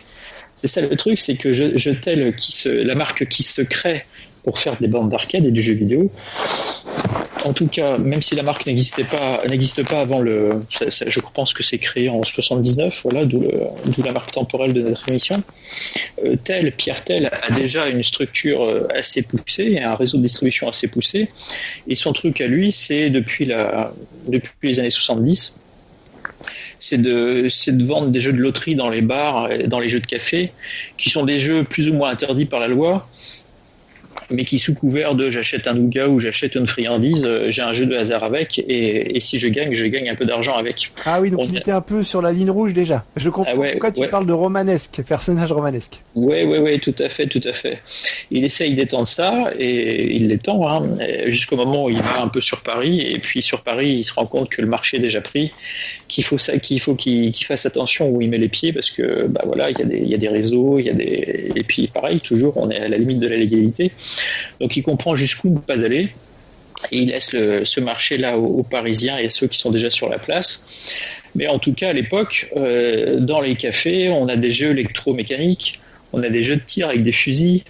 [0.54, 4.06] C'est ça le truc, c'est que je, Jetel, qui se, la marque qui se crée
[4.42, 6.10] pour faire des bandes d'arcade et du jeu vidéo.
[7.44, 11.54] En tout cas, même si la marque n'existait pas, n'existe pas avant le, je pense
[11.54, 13.42] que c'est créé en 79, voilà, d'où
[14.04, 15.42] la marque temporelle de notre émission.
[16.24, 20.68] Euh, Tel, Pierre Tel a déjà une structure euh, assez poussée, un réseau de distribution
[20.68, 21.30] assez poussé,
[21.88, 25.56] et son truc à lui, c'est depuis les années 70,
[26.78, 30.00] c'est de, de vendre des jeux de loterie dans les bars, et dans les jeux
[30.00, 30.52] de café,
[30.96, 33.08] qui sont des jeux plus ou moins interdits par la loi,
[34.32, 37.72] mais qui sous couvert de j'achète un nougat ou j'achète une friandise, euh, j'ai un
[37.72, 40.92] jeu de hasard avec, et, et si je gagne, je gagne un peu d'argent avec.
[41.04, 43.04] Ah oui, donc On il était un peu sur la ligne rouge déjà.
[43.16, 46.02] Je comprends Ah ouais, pourquoi tu parles de romanesque, personnage romanesque.
[46.14, 47.80] Ouais, ouais, ouais, tout à fait, tout à fait.
[48.30, 50.88] Il essaye d'étendre ça et il l'étend hein,
[51.26, 54.14] jusqu'au moment où il va un peu sur Paris et puis sur Paris, il se
[54.14, 55.52] rend compte que le marché est déjà pris,
[56.08, 59.26] qu'il faut ça, qu'il faut qu'il fasse attention où il met les pieds parce que
[59.26, 61.52] bah voilà, il y a des, il y a des réseaux, il y a des
[61.54, 63.92] et puis pareil, toujours, on est à la limite de la légalité.
[64.60, 66.08] Donc il comprend jusqu'où ne pas aller.
[66.90, 70.08] Et il laisse ce marché-là aux, aux Parisiens et à ceux qui sont déjà sur
[70.08, 70.64] la place.
[71.34, 75.80] Mais en tout cas, à l'époque, euh, dans les cafés, on a des jeux électromécaniques,
[76.12, 77.62] on a des jeux de tir avec des fusils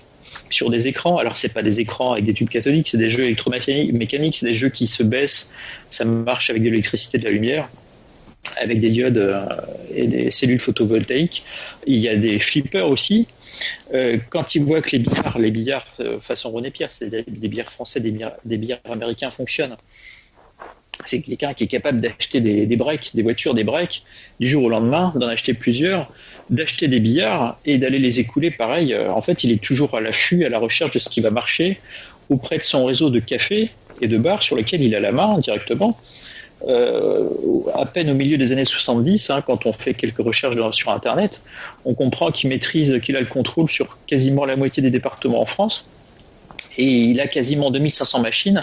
[0.51, 1.17] sur des écrans.
[1.19, 4.47] Alors, c'est pas des écrans avec des tubes cathodiques, c'est des jeux électromécaniques, mécaniques, c'est
[4.47, 5.53] des jeux qui se baissent.
[5.91, 7.69] Ça marche avec de l'électricité, de la lumière,
[8.61, 9.47] avec des diodes euh,
[9.95, 11.45] et des cellules photovoltaïques.
[11.87, 13.29] Il y a des flippers aussi.
[13.95, 17.49] Euh, quand ils voient que les billards, les billards euh, façon René Pierre, c'est-à-dire des
[17.49, 19.77] billards français, des billards, américains fonctionnent,
[21.05, 24.05] c'est quelqu'un qui est capable d'acheter des, des breaks, des voitures, des breaks,
[24.41, 26.13] du jour au lendemain, d'en acheter plusieurs,
[26.51, 28.93] d'acheter des billards et d'aller les écouler pareil.
[28.93, 31.31] Euh, En fait, il est toujours à l'affût, à la recherche de ce qui va
[31.31, 31.81] marcher
[32.29, 35.39] auprès de son réseau de cafés et de bars sur lesquels il a la main
[35.39, 35.99] directement.
[36.69, 37.29] Euh,
[37.75, 41.43] à peine au milieu des années 70, hein, quand on fait quelques recherches sur Internet,
[41.85, 45.47] on comprend qu'il maîtrise, qu'il a le contrôle sur quasiment la moitié des départements en
[45.47, 45.87] France
[46.79, 48.63] et il a quasiment 2500 machines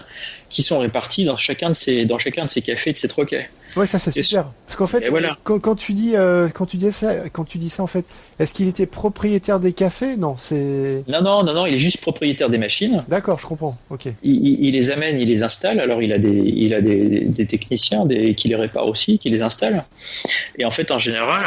[0.49, 3.49] qui sont réparties dans chacun de ces, dans chacun de ces cafés, de ces troquets.
[3.75, 4.45] Ouais, ça c'est super.
[4.65, 5.11] Parce qu'en fait,
[5.43, 8.05] quand, tu dis, euh, quand tu dis ça, quand tu dis ça, en fait,
[8.39, 10.17] est-ce qu'il était propriétaire des cafés?
[10.17, 11.03] Non, c'est.
[11.07, 13.03] Non, non, non, non, il est juste propriétaire des machines.
[13.07, 13.77] D'accord, je comprends.
[13.91, 14.07] Ok.
[14.23, 15.79] Il, les amène, il les installe.
[15.79, 19.29] Alors il a des, il a des, des techniciens des, qui les réparent aussi, qui
[19.29, 19.83] les installent.
[20.57, 21.43] Et en fait, en général,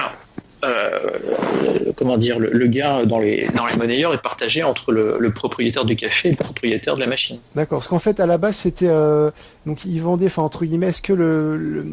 [1.96, 5.96] comment dire, le, gain dans les, dans les monnayeurs est partagé entre le, propriétaire du
[5.96, 7.38] café et le propriétaire de la machine.
[7.54, 7.78] D'accord.
[7.78, 9.30] Parce qu'en fait, à la base, c'était euh,
[9.66, 11.84] donc ils vendaient, enfin entre guillemets, est-ce que le,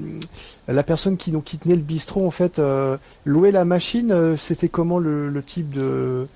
[0.67, 4.69] la personne qui donc qui tenait le bistrot en fait euh, louait la machine, c'était
[4.69, 6.27] comment le, type de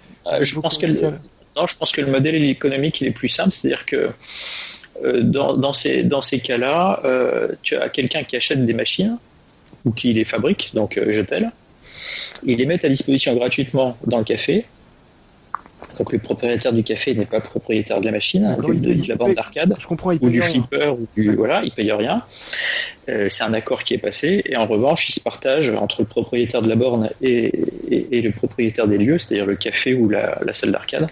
[0.41, 0.87] Je pense que
[1.55, 4.09] non, je pense que le modèle économique il est plus simple, c'est-à-dire que
[5.21, 7.01] dans, dans, ces, dans ces cas-là,
[7.61, 9.17] tu as quelqu'un qui achète des machines
[9.85, 11.51] ou qui les fabrique, donc Jetel,
[12.45, 14.65] ils les mettent à disposition gratuitement dans le café.
[15.97, 19.75] Donc le propriétaire du café n'est pas propriétaire de la machine, de, la bande d'arcade,
[20.21, 22.23] ou du flipper, ou du voilà, il paye rien.
[23.09, 26.07] Euh, c'est un accord qui est passé, et en revanche, il se partage entre le
[26.07, 27.51] propriétaire de la borne et,
[27.91, 31.07] le propriétaire des lieux, c'est-à-dire le café ou la, salle d'arcade.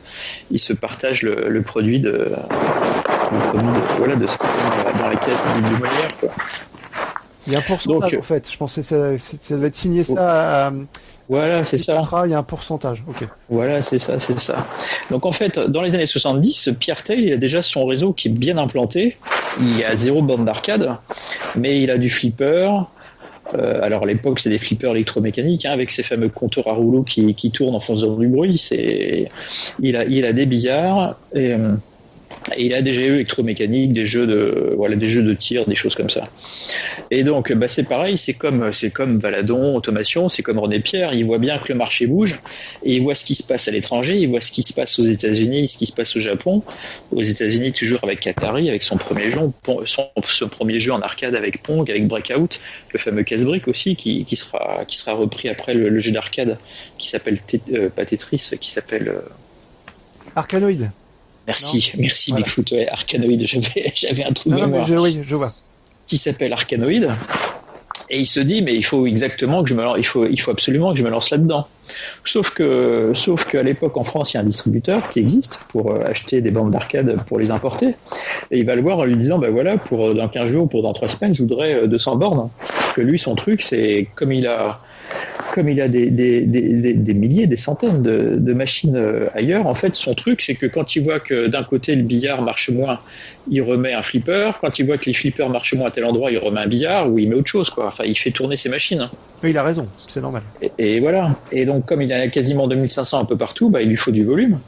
[0.52, 5.44] Ils se partagent le, produit de, le produit de, voilà, de ce dans la caisse
[5.56, 6.18] du Molière.
[6.20, 6.32] Quoi.
[7.52, 8.50] Il y a un pourcentage en fait.
[8.50, 10.68] Je pensais que ça, ça devait être signé ça.
[10.68, 10.72] À,
[11.28, 12.02] voilà, c'est ça.
[12.26, 13.04] il y a un pourcentage.
[13.08, 13.28] Ok.
[13.50, 14.68] Voilà, c'est ça, c'est ça.
[15.12, 18.28] Donc en fait, dans les années 70, Pierre Tail, il a déjà son réseau qui
[18.30, 19.18] est bien implanté.
[19.60, 20.98] Il y a zéro bande d'arcade,
[21.56, 22.70] mais il a du flipper.
[23.54, 27.04] Euh, alors à l'époque, c'est des flippers électromécaniques hein, avec ces fameux compteurs à rouleau
[27.04, 28.58] qui, qui tournent en faisant du bruit.
[28.58, 29.30] C'est,
[29.82, 31.74] il a, il a des billards et euh,
[32.56, 35.76] et il a des jeux électromécaniques, des jeux de voilà, des jeux de tir, des
[35.76, 36.28] choses comme ça.
[37.12, 41.14] Et donc, bah, c'est pareil, c'est comme c'est comme Valadon, Automation, c'est comme René Pierre.
[41.14, 42.36] Il voit bien que le marché bouge
[42.84, 44.98] et il voit ce qui se passe à l'étranger, il voit ce qui se passe
[44.98, 46.64] aux États-Unis, ce qui se passe au Japon.
[47.12, 49.40] Aux États-Unis, toujours avec Atari, avec son premier jeu,
[49.86, 52.60] son, premier jeu en arcade avec Pong, avec Breakout,
[52.92, 56.58] le fameux casse-brique aussi, qui, qui, sera qui sera repris après le, jeu d'arcade
[56.98, 57.38] qui s'appelle
[57.74, 59.22] euh, pas Tetris, qui s'appelle euh.
[61.48, 62.74] Merci, merci Bigfoot.
[62.92, 63.40] Arcanoid,
[63.96, 64.88] j'avais un trou de mémoire.
[64.88, 65.50] je, oui, je vois.
[66.06, 67.16] Qui s'appelle Arcanoid.
[68.14, 70.40] Et il se dit, mais il faut exactement que je me lance, il faut, il
[70.40, 71.66] faut absolument que je me lance là-dedans.
[72.26, 75.92] Sauf que, sauf qu'à l'époque en France, il y a un distributeur qui existe pour
[75.92, 77.96] euh, acheter des bandes d'arcade pour les importer.
[78.52, 80.68] Et il va le voir en lui disant, ben voilà, pour euh, dans 15 jours,
[80.68, 82.50] pour dans 3 semaines, je voudrais 200 euh, bornes.
[82.96, 84.82] Que lui, son truc, c'est comme il a,
[85.52, 90.14] comme il a des, des, milliers, des centaines de, machines euh, ailleurs, en fait, son
[90.14, 93.00] truc, c'est que quand il voit que d'un côté le billard marche moins,
[93.50, 94.52] il remet un flipper.
[94.60, 97.12] Quand il voit que les flippers marchent moins à tel endroit, il remet un billard
[97.12, 97.70] ou il met autre chose.
[97.70, 97.88] Quoi.
[97.88, 99.10] Enfin, il fait tourner ses machines.
[99.44, 100.44] Oui, il a raison, c'est normal.
[100.78, 101.36] Et, voilà.
[101.52, 104.24] Et donc, comme il a quasiment 2500 un peu partout, bah, il lui faut du
[104.24, 104.60] volume.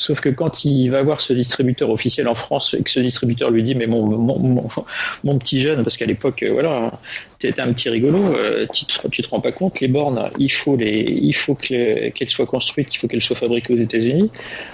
[0.00, 3.50] Sauf que quand il va voir ce distributeur officiel en France et que ce distributeur
[3.50, 6.90] lui dit mais mon, mon, petit jeune, parce qu'à l'époque, euh, voilà,
[7.38, 10.50] tu étais un petit rigolo, euh, tu, te, te rends pas compte, les bornes, il
[10.50, 14.30] faut, les, il faut qu'elles soient construites, il faut qu'elles soient fabriquées aux États-Unis.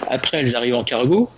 [0.08, 1.28] Après, elles arrivent en cargo.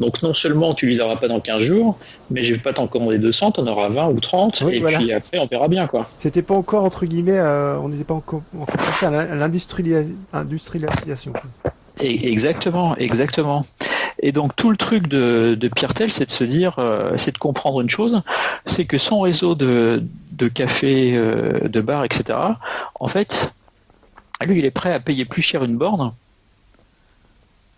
[0.00, 1.98] Donc non seulement tu les auras pas dans 15 jours,
[2.30, 5.10] mais je vais pas t'en commander 200, tu en auras 20 ou 30, et puis
[5.12, 6.06] après on verra bien quoi.
[6.20, 11.32] C'était pas encore entre guillemets, euh, on n'était pas encore, encore à l'industrialisation.
[12.00, 13.64] Exactement, exactement.
[14.20, 17.38] Et donc tout le truc de, de Pierre c'est de se dire, euh, c'est de
[17.38, 18.22] comprendre une chose,
[18.66, 22.38] c'est que son réseau de, de cafés, euh, de bars, etc.
[23.00, 23.52] En fait,
[24.44, 26.12] lui, il est prêt à payer plus cher une borne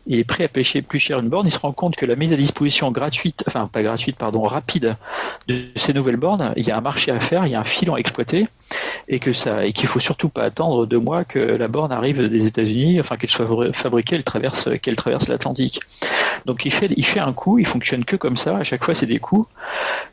[0.09, 2.17] il est prêt à pêcher plus cher une borne, il se rend compte que la
[2.17, 4.97] mise à disposition gratuite, enfin pas gratuite, pardon, rapide
[5.47, 7.65] de ces nouvelles bornes, il y a un marché à faire, il y a un
[7.65, 8.49] filon à exploiter,
[9.09, 12.29] et que ça, et qu'il faut surtout pas attendre deux mois que la borne arrive
[12.29, 14.23] des États-Unis, enfin qu'elle soit fabriquée,
[14.81, 15.81] qu'elle traverse, l'Atlantique.
[16.47, 18.57] Donc il fait, fait un coup, il fonctionne que comme ça.
[18.57, 19.47] À chaque fois, c'est des coûts.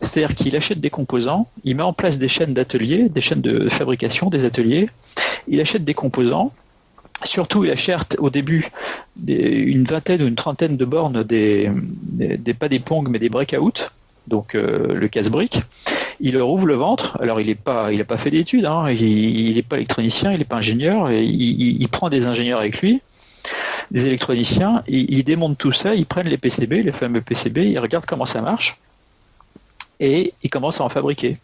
[0.02, 3.70] C'est-à-dire qu'il achète des composants, il met en place des chaînes d'ateliers, des chaînes de
[3.70, 4.90] fabrication, des ateliers.
[5.48, 6.52] Il achète des composants,
[7.24, 8.70] Surtout, il achète au début
[9.26, 11.72] une vingtaine ou une trentaine de bornes, des,
[12.60, 13.92] pas des Pong, mais des breakout,
[14.28, 15.62] donc euh, le casse-brique.
[16.20, 17.18] Il leur ouvre le ventre.
[17.22, 18.66] Alors, il n'a pas, il pas fait d'études.
[18.66, 18.90] Hein.
[18.90, 21.12] il n'est pas électronicien, il n'est pas ingénieur.
[21.12, 23.02] il, prend des ingénieurs avec lui,
[23.92, 24.84] des électroniciens.
[24.88, 25.94] Il, il démonte tout ça.
[25.96, 27.70] Ils prennent les PCB, les fameux PCB.
[27.70, 28.78] Ils regardent comment ça marche
[30.00, 31.38] et ils commencent à en fabriquer.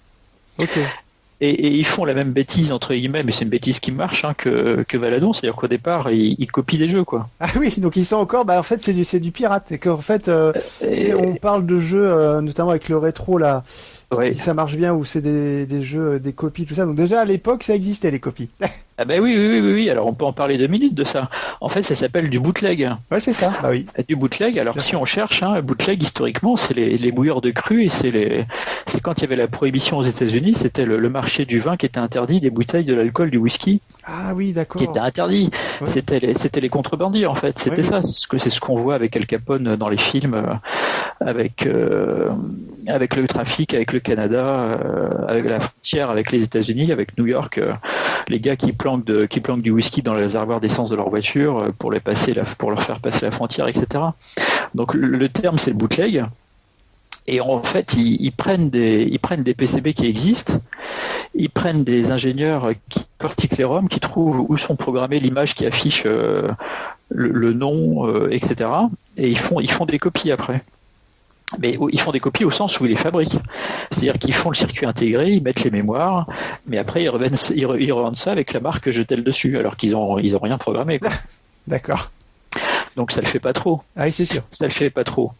[1.43, 4.25] Et, et ils font la même bêtise entre guillemets, mais c'est une bêtise qui marche
[4.25, 7.29] hein, que, que Valadon, c'est-à-dire qu'au départ ils, ils copient des jeux quoi.
[7.39, 9.71] Ah oui, donc ils sont encore, bah en fait c'est du, c'est du pirate.
[9.71, 10.53] Et qu'en fait, euh,
[10.87, 13.63] Et- on parle de jeux, euh, notamment avec le rétro là,
[14.13, 14.33] Ouais.
[14.33, 16.85] ça marche bien, où c'est des, des jeux, euh, des copies, tout ça.
[16.85, 18.49] Donc déjà à l'époque ça existait les copies.
[19.01, 21.27] Ah ben oui, oui, oui, oui, alors on peut en parler deux minutes de ça.
[21.59, 22.87] En fait, ça s'appelle du bootleg.
[23.09, 23.51] ouais, c'est ça.
[23.63, 23.87] Bah oui.
[24.07, 27.83] Du bootleg, alors si on cherche, hein, bootleg historiquement, c'est les, les bouilleurs de cru
[27.83, 28.45] et c'est les,
[28.85, 31.77] c'est quand il y avait la prohibition aux États-Unis, c'était le, le marché du vin
[31.77, 34.79] qui était interdit, des bouteilles de l'alcool, du whisky Ah oui, d'accord.
[34.79, 35.49] qui était interdit.
[35.81, 35.87] Ouais.
[35.87, 37.57] C'était les, c'était les contrebandiers en fait.
[37.57, 38.03] C'était ça.
[38.03, 40.53] C'est ce que c'est ce qu'on voit avec Al Capone dans les films, euh,
[41.25, 42.29] avec euh,
[42.87, 47.25] avec le trafic, avec le Canada, euh, avec la frontière, avec les États-Unis, avec New
[47.25, 47.59] York.
[48.27, 51.71] les gars qui qui planquent du whisky dans les réservoirs d'essence de leur voiture euh,
[51.77, 54.03] pour les passer la, pour leur faire passer la frontière, etc.
[54.75, 56.25] Donc le, le terme c'est le bootleg.
[57.27, 60.59] Et en fait, ils, prennent des, ils prennent des PCB qui existent,
[61.35, 65.67] ils prennent des ingénieurs qui cortiquent les ROM, qui trouvent où sont programmées l'image qui
[65.67, 66.49] affiche euh,
[67.09, 68.71] le, le nom, euh, etc.
[69.17, 70.63] Et ils font, ils font des copies après.
[71.59, 73.37] Mais ils font des copies au sens où ils les fabriquent.
[73.91, 76.27] C'est-à-dire qu'ils font le circuit intégré, ils mettent les mémoires,
[76.67, 79.75] mais après ils revendent, ils re- ils revendent ça avec la marque Jetel dessus, alors
[79.75, 80.99] qu'ils ont, ils ont rien programmé.
[80.99, 81.11] quoi.
[81.67, 82.09] D'accord.
[82.95, 83.81] Donc ça le fait pas trop.
[83.95, 84.41] Ah oui, c'est sûr.
[84.51, 85.31] Ça le fait pas trop.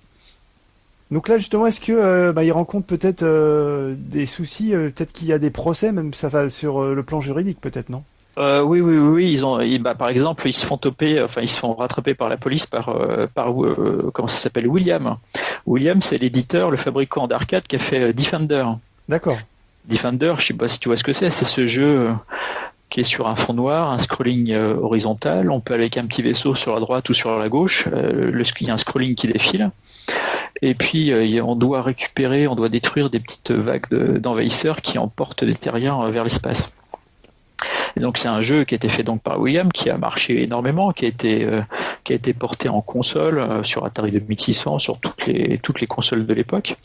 [1.12, 5.12] Donc là justement, est-ce que euh, bah, ils rencontrent peut-être euh, des soucis, euh, peut-être
[5.12, 8.04] qu'il y a des procès, même ça va sur le plan juridique, peut-être non?
[8.38, 11.22] Euh, oui, oui, oui, oui, ils ont, ils- bah, par exemple, ils se font toper,
[11.22, 14.68] enfin, ils se font rattraper par la police par, euh, par euh, comment ça s'appelle,
[14.70, 15.18] William.
[15.66, 18.66] William, c'est l'éditeur, le fabricant d'arcade qui a fait euh, Defender.
[19.10, 19.38] D'accord.
[19.86, 22.14] Defender, je sais pas si tu vois ce que c'est, c'est ce jeu euh,
[22.90, 25.50] qui est sur un fond noir, un scrolling euh, horizontal.
[25.50, 27.88] On peut aller avec un petit vaisseau sur la droite ou sur la gauche.
[27.88, 29.72] Le, il y a un scrolling qui défile.
[30.62, 35.44] Et puis on doit récupérer, on doit détruire des petites vagues de- d'envahisseurs qui emportent
[35.44, 36.72] des terriens vers l'espace.
[37.96, 40.44] Et donc c'est un jeu qui a été fait donc par William, qui a marché
[40.44, 41.62] énormément, qui a été euh,
[42.04, 45.88] qui a été porté en console euh, sur Atari 2600, sur toutes les toutes les
[45.88, 46.78] consoles de l'époque.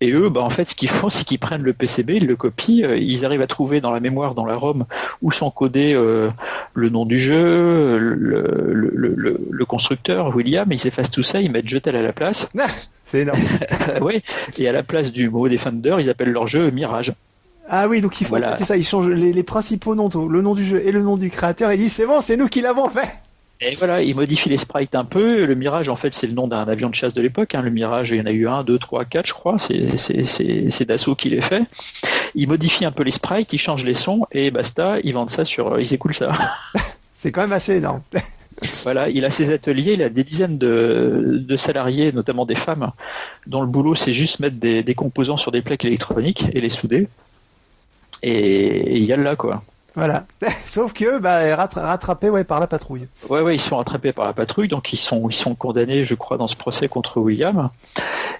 [0.00, 2.36] Et eux, bah en fait, ce qu'ils font, c'est qu'ils prennent le PCB, ils le
[2.36, 4.86] copient, euh, ils arrivent à trouver dans la mémoire, dans la ROM,
[5.20, 11.22] où sont codés le nom du jeu, le, le, le, constructeur William, ils effacent tout
[11.22, 12.48] ça, ils mettent Jetel à la place.
[13.06, 13.40] C'est énorme.
[14.00, 14.22] ouais.
[14.56, 17.12] Et à la place du mot Defender, ils appellent leur jeu Mirage.
[17.68, 18.56] Ah oui, donc il faut Voilà.
[18.58, 21.30] ça, ils changent les, les principaux noms, le nom du jeu et le nom du
[21.30, 23.08] créateur, et ils disent c'est bon, c'est nous qui l'avons fait.
[23.62, 25.44] Et voilà, ils modifient les sprites un peu.
[25.44, 27.54] Le Mirage, en fait, c'est le nom d'un avion de chasse de l'époque.
[27.54, 27.60] hein.
[27.60, 29.56] Le Mirage, il y en a eu un, deux, trois, quatre, je crois.
[29.58, 31.62] C'est, Dassault qui les fait.
[32.34, 34.96] Ils modifient un peu les sprites, ils changent les sons et basta.
[35.04, 36.32] Ils vendent ça sur, ils écoulent ça.
[37.14, 38.00] C'est quand même assez énorme.
[38.82, 42.90] Voilà, il a ses ateliers, il a des dizaines de, de salariés, notamment des femmes,
[43.46, 46.68] dont le boulot c'est juste mettre des, des composants sur des plaques électroniques et les
[46.68, 47.08] souder.
[48.22, 49.62] Et il y a là quoi.
[49.96, 50.24] Voilà.
[50.66, 53.08] Sauf que bah rattra- rattrapés ouais par la patrouille.
[53.28, 56.14] Ouais, ouais, ils sont rattrapés par la patrouille, donc ils sont, ils sont condamnés, je
[56.14, 57.70] crois, dans ce procès contre William.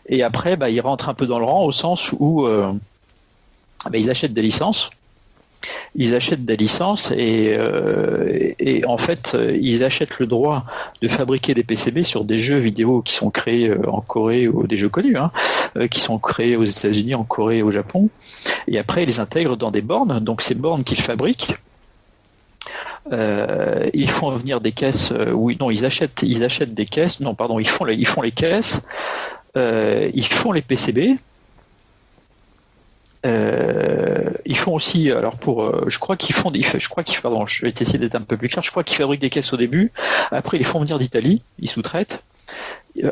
[0.06, 2.72] Et après, bah, ils rentrent un peu dans le rang au sens où euh,
[3.84, 4.90] bah, ils achètent des licences.
[5.94, 8.52] Ils achètent des licences et, euh,
[8.86, 10.64] en fait, euh, ils achètent le droit
[11.02, 14.66] de fabriquer des PCB sur des jeux vidéo qui sont créés euh, en Corée ou
[14.66, 15.30] des jeux connus, hein,
[15.90, 18.08] qui sont créés aux États-Unis, en Corée et au Japon.
[18.68, 20.20] Et après, ils les intègrent dans des bornes.
[20.20, 21.56] Donc, ces bornes qu'ils fabriquent,
[23.12, 25.12] ils font venir des caisses.
[25.32, 27.20] oui, non, ils achètent, ils achètent des caisses.
[27.20, 28.82] Non, pardon, ils font les, ils font les caisses.
[29.56, 31.18] ils font les PCB.
[34.50, 37.46] Euh, ils font aussi, alors pour, euh, je crois qu'ils font, je crois qu'ils, pardon,
[37.46, 38.62] je vais essayer d'être un peu plus clair.
[38.62, 39.92] Je crois qu'ils fabriquent des caisses au début.
[40.30, 41.42] Après, ils les font venir d'Italie.
[41.58, 42.22] Ils sous-traitent.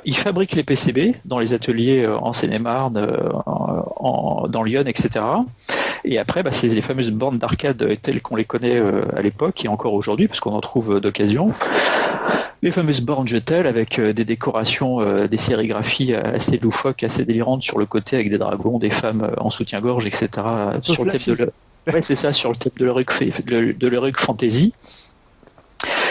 [0.04, 5.20] Ils fabriquent les PCB dans les ateliers euh, en Seine-et-Marne, euh, dans Lyon, etc.
[6.04, 9.22] Et après, bah, c'est les fameuses bornes d'arcade euh, telles qu'on les connaît euh, à
[9.22, 11.52] l'époque et encore aujourd'hui, parce qu'on en trouve euh, d'occasion.
[12.62, 17.24] Les fameuses bornes Jetel avec euh, des décorations, euh, des sérigraphies euh, assez loufoques, assez
[17.24, 20.28] délirantes sur le côté avec des dragons, des femmes en soutien-gorge, etc.
[20.82, 21.52] Sur le thème de le...
[21.92, 22.84] ouais, c'est ça, sur le thème de
[23.88, 24.72] l'heroic de fantasy.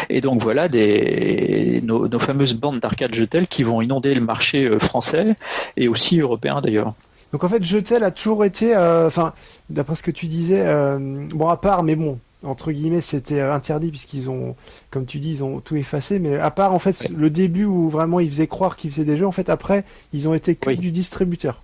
[0.09, 4.79] Et donc voilà des, nos, nos fameuses bandes d'arcade Jetel qui vont inonder le marché
[4.79, 5.35] français
[5.75, 6.93] et aussi européen d'ailleurs.
[7.33, 9.33] Donc en fait, Jetel a toujours été, euh, enfin,
[9.69, 10.97] d'après ce que tu disais, euh,
[11.29, 14.55] bon à part, mais bon, entre guillemets, c'était interdit puisqu'ils ont,
[14.89, 16.19] comme tu dis, ils ont tout effacé.
[16.19, 17.15] Mais à part en fait Ouais.
[17.15, 19.83] le début où vraiment ils faisaient croire qu'ils faisaient des jeux, en fait après,
[20.13, 20.77] ils ont été que Oui.
[20.77, 21.61] du distributeur.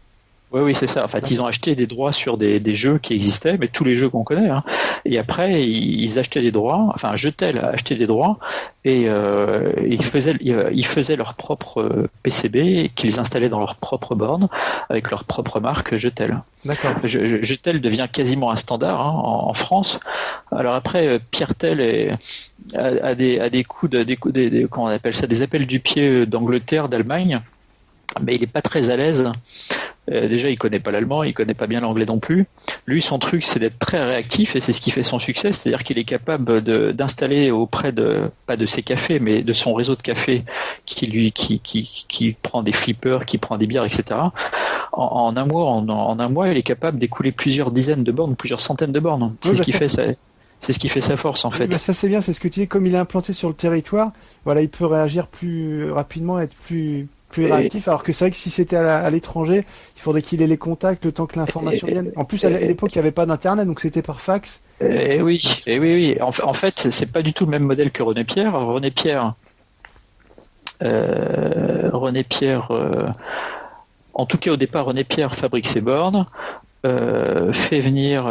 [0.54, 1.04] Oui, oui, c'est ça.
[1.04, 3.84] En fait, ils ont acheté des droits sur des, des jeux qui existaient, mais tous
[3.84, 4.50] les jeux qu'on connaît.
[4.50, 4.64] hein.
[5.04, 8.38] Et après, ils achetaient des droits, enfin Jetel achetait des droits
[8.86, 14.48] et euh, ils faisaient ils faisaient leur propre PCB qu'ils installaient dans leur propre borne
[14.90, 16.40] avec leur propre marque Jetel.
[16.66, 16.92] D'accord.
[17.04, 20.00] Jetel devient quasiment un standard hein, en, France.
[20.52, 22.12] Alors après, Pierre Tel est,
[22.76, 24.18] a, des, a des coups de des,
[24.50, 27.42] des, comment on appelle ça des appels du pied d'Angleterre, d'Allemagne
[28.22, 29.32] mais il n'est pas très à l'aise.
[30.12, 32.46] Euh, déjà, il connaît pas l'allemand, il connaît pas bien l'anglais non plus.
[32.88, 35.84] Lui, son truc, c'est d'être très réactif et c'est ce qui fait son succès, c'est-à-dire
[35.84, 36.62] qu'il est capable
[36.94, 40.44] d'installer auprès de pas de ses cafés, mais de son réseau de cafés
[40.86, 44.20] qui lui qui, qui, qui prend des flippers, qui prend des bières, etc.
[44.92, 48.62] En, un mois, en, un mois, il est capable d'écouler plusieurs dizaines de bornes, plusieurs
[48.62, 49.34] centaines de bornes.
[49.42, 50.04] C'est ce bah, qui fait ça.
[50.60, 51.68] C'est ce qui fait sa force en fait.
[51.68, 52.68] Bah, ça c'est bien, c'est ce que tu dis.
[52.68, 54.12] Comme il est implanté sur le territoire,
[54.46, 58.38] voilà, il peut réagir plus rapidement, être plus plus réactif, alors que c'est vrai que
[58.38, 59.66] si c'était à l'étranger,
[59.96, 62.12] il faudrait qu'il ait les contacts le temps que l'information vienne.
[62.16, 64.62] En plus, à l'époque, il n'y avait pas d'internet, donc c'était par fax.
[64.80, 66.18] Et oui, et oui, oui.
[66.22, 68.54] En, en fait, c'est pas du tout le même modèle que René Pierre.
[68.54, 69.34] René Pierre,
[70.84, 73.08] euh, René Pierre, euh,
[74.14, 76.28] en tout cas au départ, René Pierre fabrique ses bornes,
[76.86, 78.26] euh, fait venir,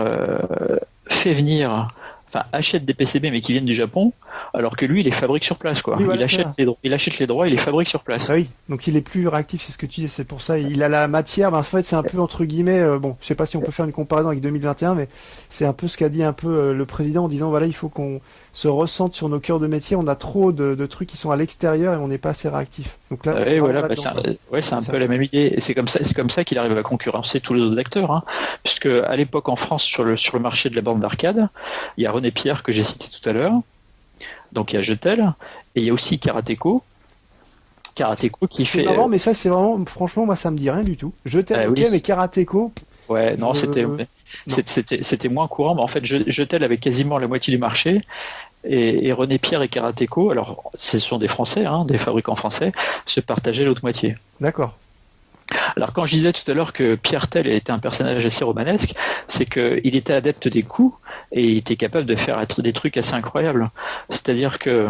[1.08, 1.88] fait venir
[2.32, 4.12] enfin, achète des PCB mais qui viennent du Japon,
[4.54, 5.98] alors que lui, il les fabrique sur place, quoi.
[6.00, 8.30] il, achète les il achète les droits, il les fabrique sur place.
[8.30, 10.58] Ah oui, donc il est plus réactif, c'est ce que tu dis, c'est pour ça.
[10.58, 13.26] Il a la matière, mais en fait, c'est un peu entre guillemets, euh, bon, je
[13.26, 15.08] sais pas si on peut faire une comparaison avec 2021, mais
[15.50, 17.74] c'est un peu ce qu'a dit un peu euh, le président en disant, voilà, il
[17.74, 18.20] faut qu'on
[18.52, 21.36] se ressente sur nos cœurs de métier, on a trop de, trucs qui sont à
[21.36, 22.98] l'extérieur et on n'est pas assez réactif.
[23.12, 24.14] Donc là, voilà, bah, c'est un,
[24.50, 25.52] ouais, c'est un peu la même idée.
[25.54, 28.10] Et c'est comme ça, c'est comme ça qu'il arrive à concurrencer tous les autres acteurs,
[28.10, 28.22] hein.
[28.62, 31.50] puisque à l'époque en France, sur le sur le marché de la bande d'arcade,
[31.98, 33.52] il y a René Pierre que j'ai cité tout à l'heure,
[34.52, 35.34] donc il y a Jetel,
[35.74, 36.82] et il y a aussi Karateko.
[37.94, 38.84] Karateko qui fait.
[38.84, 41.12] Marrant, mais ça c'est vraiment, franchement, moi ça me dit rien du tout.
[41.26, 42.72] Jetel, ah ok, mais Karateko.
[43.10, 43.84] Ouais, non, c'était.
[44.46, 48.00] C'était moins courant, mais en fait, Jetel avait quasiment la moitié du marché.
[48.64, 52.72] Et, René Pierre et Karateco, alors ce sont des Français, hein, des fabricants français,
[53.06, 54.16] se partageaient l'autre moitié.
[54.40, 54.76] D'accord.
[55.76, 58.94] Alors quand je disais tout à l'heure que Pierre Tell était un personnage assez romanesque,
[59.26, 60.96] c'est qu'il était adepte des coups
[61.32, 63.70] et il était capable de faire des trucs assez incroyables.
[64.08, 64.88] C'est-à-dire que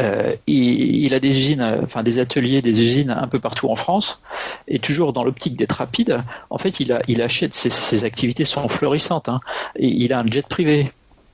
[0.00, 4.20] euh, il, a des usines, enfin des ateliers, des usines un peu partout en France,
[4.66, 6.22] et toujours dans l'optique d'être rapide.
[6.50, 9.28] En fait, il, a, il achète ses, activités sont florissantes.
[9.28, 9.40] Hein,
[9.76, 10.90] et il a un jet privé.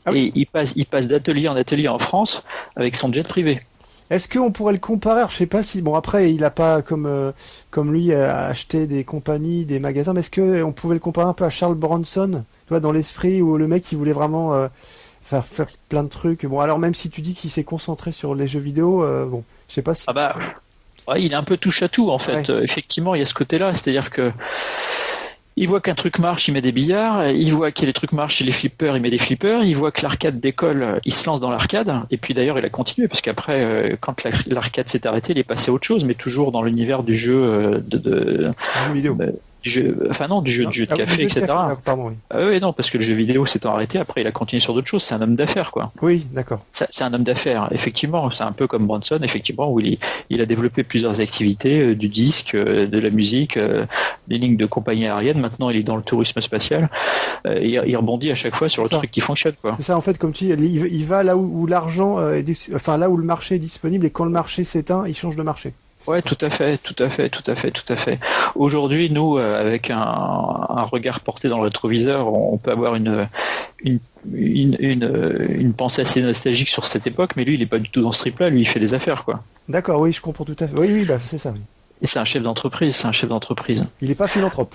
[0.07, 2.44] Ah et il passe, il passe d'atelier en atelier en France
[2.76, 3.61] avec son jet privé.
[4.11, 5.24] Est-ce qu'on pourrait le comparer?
[5.28, 7.30] Je sais pas si bon après il n'a pas comme euh,
[7.70, 11.44] comme lui acheté des compagnies, des magasins, mais est-ce qu'on pouvait le comparer un peu
[11.44, 14.68] à Charles Bronson, tu vois, dans l'esprit où le mec il voulait vraiment euh,
[15.22, 16.44] faire, faire plein de trucs.
[16.44, 19.44] Bon, alors même si tu dis qu'il s'est concentré sur les jeux vidéo, euh, bon,
[19.68, 20.05] je sais pas si.
[20.09, 20.34] Ah bah,
[21.16, 22.51] il est un peu touche à tout en fait.
[22.51, 24.32] Euh, effectivement, il y a ce côté-là, c'est-à-dire que
[25.61, 27.28] il voit qu'un truc marche, il met des billards.
[27.28, 29.62] Il voit que les trucs marchent chez les flippers, il met des flippers.
[29.62, 31.92] Il voit que l'arcade décolle, il se lance dans l'arcade.
[32.11, 35.44] Et puis d'ailleurs, il a continué parce qu'après, euh, quand l'arcade s'est arrêté, il est
[35.44, 38.52] passé à autre chose, mais toujours dans l'univers du jeu de, de,
[38.94, 39.18] vidéo
[39.62, 41.46] du jeu, enfin non, du jeu, du jeu de ah café, etc.
[41.48, 42.14] Ah, pardon, oui.
[42.30, 43.98] Ah oui, non, parce que le jeu vidéo s'est arrêté.
[43.98, 45.02] Après, il a continué sur d'autres choses.
[45.02, 45.92] C'est un homme d'affaires, quoi.
[46.02, 46.64] Oui, d'accord.
[46.70, 48.30] C'est un homme d'affaires, effectivement.
[48.30, 49.98] C'est un peu comme Bronson, effectivement, où il,
[50.30, 53.86] il a développé plusieurs activités, euh, du disque, euh, de la musique, euh,
[54.28, 55.40] des lignes de compagnie aérienne.
[55.40, 56.88] Maintenant, il est dans le tourisme spatial.
[57.46, 59.74] Il, il, rebondit à chaque fois sur le truc qui fonctionne, quoi.
[59.76, 62.18] C'est ça, en fait, comme tu dis, il, va là où, où l'argent
[62.74, 65.42] enfin là où le marché est disponible et quand le marché s'éteint, il change de
[65.42, 65.72] marché.
[66.07, 68.18] Ouais, tout à fait, tout à fait, tout à fait, tout à fait.
[68.55, 73.28] Aujourd'hui, nous, euh, avec un, un, regard porté dans le rétroviseur, on peut avoir une,
[73.84, 74.01] une,
[74.32, 78.03] une, une, pensée assez nostalgique sur cette époque, mais lui, il n'est pas du tout
[78.03, 78.51] dans ce trip-là.
[78.51, 79.42] Lui, il fait des affaires, quoi.
[79.68, 80.78] D'accord, oui, je comprends tout à fait.
[80.78, 81.51] Oui, oui, bah, c'est ça.
[81.51, 81.61] Oui.
[82.03, 83.86] Et c'est un chef d'entreprise, c'est un chef d'entreprise.
[84.01, 84.74] Il n'est pas philanthrope.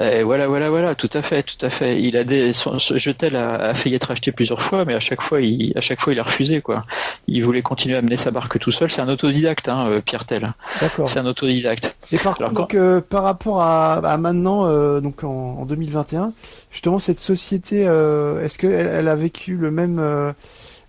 [0.00, 2.00] Et voilà, voilà, voilà, tout à fait, tout à fait.
[2.00, 5.20] Il a des, son, Jetel a, a, failli être acheté plusieurs fois, mais à chaque
[5.20, 6.84] fois, il, à chaque fois, il a refusé, quoi.
[7.26, 8.90] Il voulait continuer à mener sa barque tout seul.
[8.90, 10.54] C'est un autodidacte, hein, euh, Pierre Tel.
[10.80, 11.06] D'accord.
[11.06, 11.96] C'est un autodidacte.
[12.10, 16.32] Et par donc, euh, par rapport à, à maintenant, euh, donc en, en, 2021,
[16.70, 20.32] justement, cette société, euh, est-ce qu'elle elle a vécu le même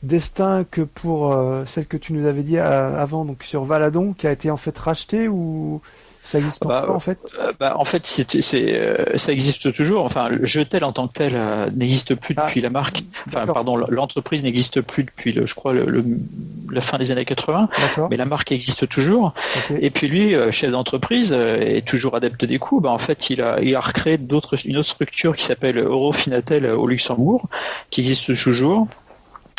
[0.02, 1.36] destin que pour
[1.66, 4.78] celle que tu nous avais dit avant, donc sur Valadon, qui a été en fait
[4.78, 5.82] rachetée ou
[6.24, 10.06] ça existe bah, en fait euh, bah, En fait, c'est, euh, ça existe toujours.
[10.06, 13.04] Enfin, le jeu tel en tant que tel euh, n'existe plus depuis ah, la marque.
[13.28, 16.04] Enfin, pardon, l'entreprise n'existe plus depuis, le, je crois, le,
[16.72, 17.70] la fin des années 80.
[18.10, 19.34] Mais la marque existe toujours.
[19.80, 22.84] Et puis lui, chef d'entreprise, est toujours adepte des coups.
[22.84, 26.68] Bah, en fait, il a, il a recréé d'autres, une autre structure qui s'appelle Eurofinatel
[26.68, 27.50] au Luxembourg,
[27.90, 28.88] qui existe toujours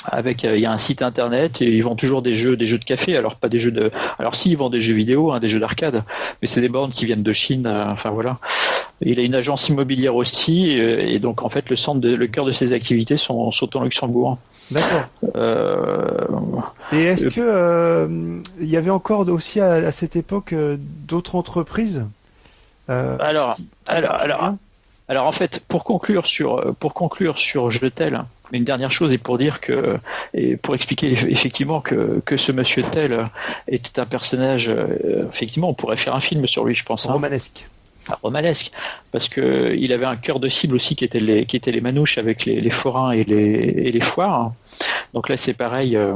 [0.06, 2.66] avec euh, il y a un site internet et ils vendent toujours des jeux des
[2.66, 3.16] jeux de café.
[3.16, 5.60] Alors pas des jeux de alors si ils vendent des jeux vidéo hein, des jeux
[5.60, 6.02] d'arcade
[6.40, 8.38] mais c'est des bornes qui viennent de Chine euh, enfin voilà.
[9.00, 12.26] Il a une agence immobilière aussi euh, et donc en fait le centre de, le
[12.26, 14.38] cœur de ses activités sont, sont au Luxembourg.
[14.70, 15.04] D'accord.
[15.36, 16.26] Euh,
[16.92, 20.54] Et est-ce que euh, il y avait encore aussi à, à cette époque
[21.06, 22.04] d'autres entreprises
[22.88, 24.54] alors qui alors alors
[25.08, 28.24] Alors en fait, pour conclure sur pour conclure sur Jetel,
[28.56, 29.98] une dernière chose est pour dire que
[30.34, 33.28] et pour expliquer effectivement que que ce Monsieur Tel
[33.68, 34.68] était un personnage.
[34.68, 37.06] euh, Effectivement, on pourrait faire un film sur lui, je pense.
[37.08, 37.12] hein.
[37.12, 37.66] romanesque.
[38.08, 38.70] Ah, romanesque,
[39.12, 41.80] parce que il avait un cœur de cible aussi qui était les qui étaient les
[41.80, 43.44] manouches avec les, les forains et les
[43.86, 44.52] et les foires.
[45.14, 45.96] Donc là, c'est pareil.
[45.96, 46.12] euh,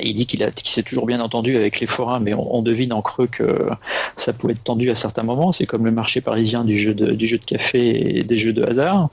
[0.00, 3.02] il dit qu'il s'est toujours bien entendu avec les forains, mais on, on devine en
[3.02, 3.68] creux que
[4.16, 5.52] ça pouvait être tendu à certains moments.
[5.52, 8.54] C'est comme le marché parisien du jeu de, du jeu de café et des jeux
[8.54, 9.10] de hasard.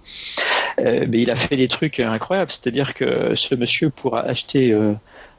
[0.79, 2.51] Euh, mais il a fait des trucs incroyables.
[2.51, 4.93] C'est-à-dire que ce monsieur pourra acheter euh,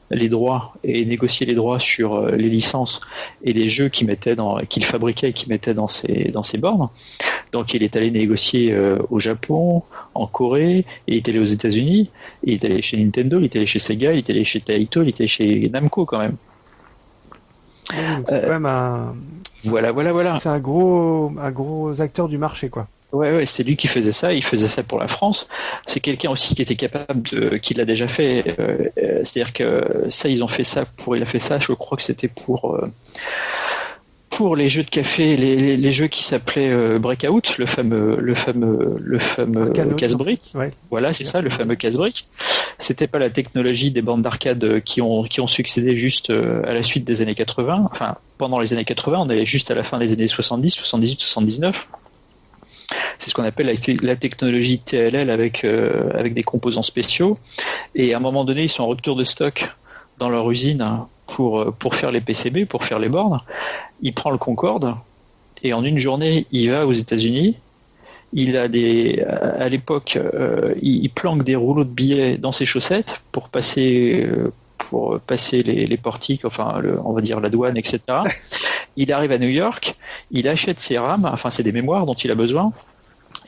[0.09, 3.01] les droits et négocier les droits sur euh, les licences
[3.43, 6.57] et les jeux qu'il mettait dans qu'il fabriquait et qu'il mettait dans ses dans ses
[6.57, 6.89] bornes.
[7.51, 8.73] Donc il est allé négocier
[9.09, 9.83] au Japon,
[10.15, 12.09] en Corée, et il est allé aux États-Unis,
[12.45, 15.01] il est allé chez Nintendo, il est allé chez Sega, il est allé chez Taito,
[15.01, 16.37] il est allé chez Namco quand même.
[17.89, 19.13] C'est quand même un,
[19.65, 20.39] Voilà, voilà, voilà.
[20.39, 22.87] c'est un gros, un gros acteur du marché, quoi.
[23.11, 24.33] Ouais, ouais, c'est lui qui faisait ça.
[24.33, 25.47] Il faisait ça pour la France.
[25.85, 28.43] C'est quelqu'un aussi qui était capable de, qui l'a déjà fait.
[28.59, 31.59] euh, euh, C'est-à-dire que ça, ils ont fait ça pour, il a fait ça.
[31.59, 32.75] Je crois que c'était pour.
[32.75, 32.87] euh,
[34.29, 38.15] pour les jeux de café, les, les- les jeux qui s'appelaient euh, Breakout, le fameux,
[38.17, 39.65] le fameux, le fameux
[39.97, 40.51] casse-brique.
[40.55, 40.71] Ouais.
[40.89, 42.25] Voilà, c'est ça, le fameux casse-brique.
[42.79, 46.81] C'était pas la technologie des bandes d'arcade qui ont, qui ont succédé juste à la
[46.81, 47.89] suite des années 80.
[47.91, 51.19] Enfin, pendant les années 80, on est juste à la fin des années 70, 78,
[51.19, 51.87] 79.
[53.17, 57.37] C'est ce qu'on appelle la, technologie TLL avec, euh, avec des composants spéciaux.
[57.95, 59.69] Et à un moment donné, ils sont en rupture de stock
[60.17, 63.39] dans leur usine hein, pour, euh, pour faire les PCB, pour faire les bornes.
[64.01, 64.95] Il prend le Concorde
[65.63, 67.55] et en une journée, il va aux États-Unis.
[68.33, 73.21] Il a des, à l'époque, euh, il, planque des rouleaux de billets dans ses chaussettes
[73.33, 74.25] pour passer,
[74.77, 77.99] pour passer les, portiques, enfin, on va dire la douane, etc.
[78.97, 79.95] Il arrive à New York,
[80.31, 82.71] il achète ses rames, enfin, c'est des mémoires dont il a besoin.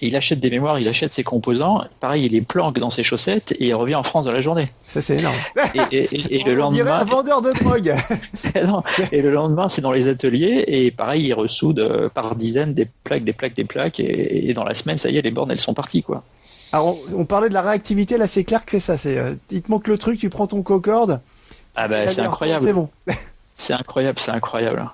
[0.02, 1.84] Il achète des mémoires, il achète ses composants.
[2.00, 4.72] Pareil, il les planque dans ses chaussettes et il revient en France dans la journée.
[4.88, 5.36] Ça, c'est énorme.
[5.76, 7.94] Et, et- et- et le dirait un lendemain, vendeur de drogue.
[8.66, 8.82] non.
[9.12, 12.88] et le lendemain, c'est dans les ateliers et pareil, il ressoude euh, par dizaines des
[13.04, 15.60] plaques, des plaques, des plaques et, dans la semaine, ça y est, les bornes, elles
[15.62, 16.24] sont parties, quoi.
[16.72, 18.98] Alors, on, on parlait de la réactivité, là, c'est clair que c'est ça.
[18.98, 21.20] C'est, euh, il te manque le truc, tu prends ton Concorde.
[21.76, 22.66] Ah bah, c'est incroyable.
[22.66, 22.90] C'est bon.
[23.54, 24.90] C'est incroyable, c'est incroyable.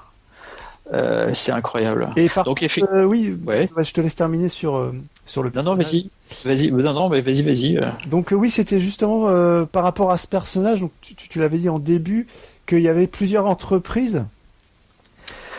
[0.93, 2.09] Euh, c'est incroyable.
[2.15, 3.69] Et par Donc, contre, effectivement, euh, oui, Ouais.
[3.75, 4.91] bah, je te laisse terminer sur, euh,
[5.27, 6.09] sur le non, non, vas-y,
[6.45, 7.79] vas-y, non, non, mais vas-y, vas-y.
[8.07, 11.59] Donc oui, c'était justement euh, par rapport à ce personnage, donc tu, tu- tu l'avais
[11.59, 12.25] dit en début,
[12.65, 14.23] qu'il y avait plusieurs entreprises.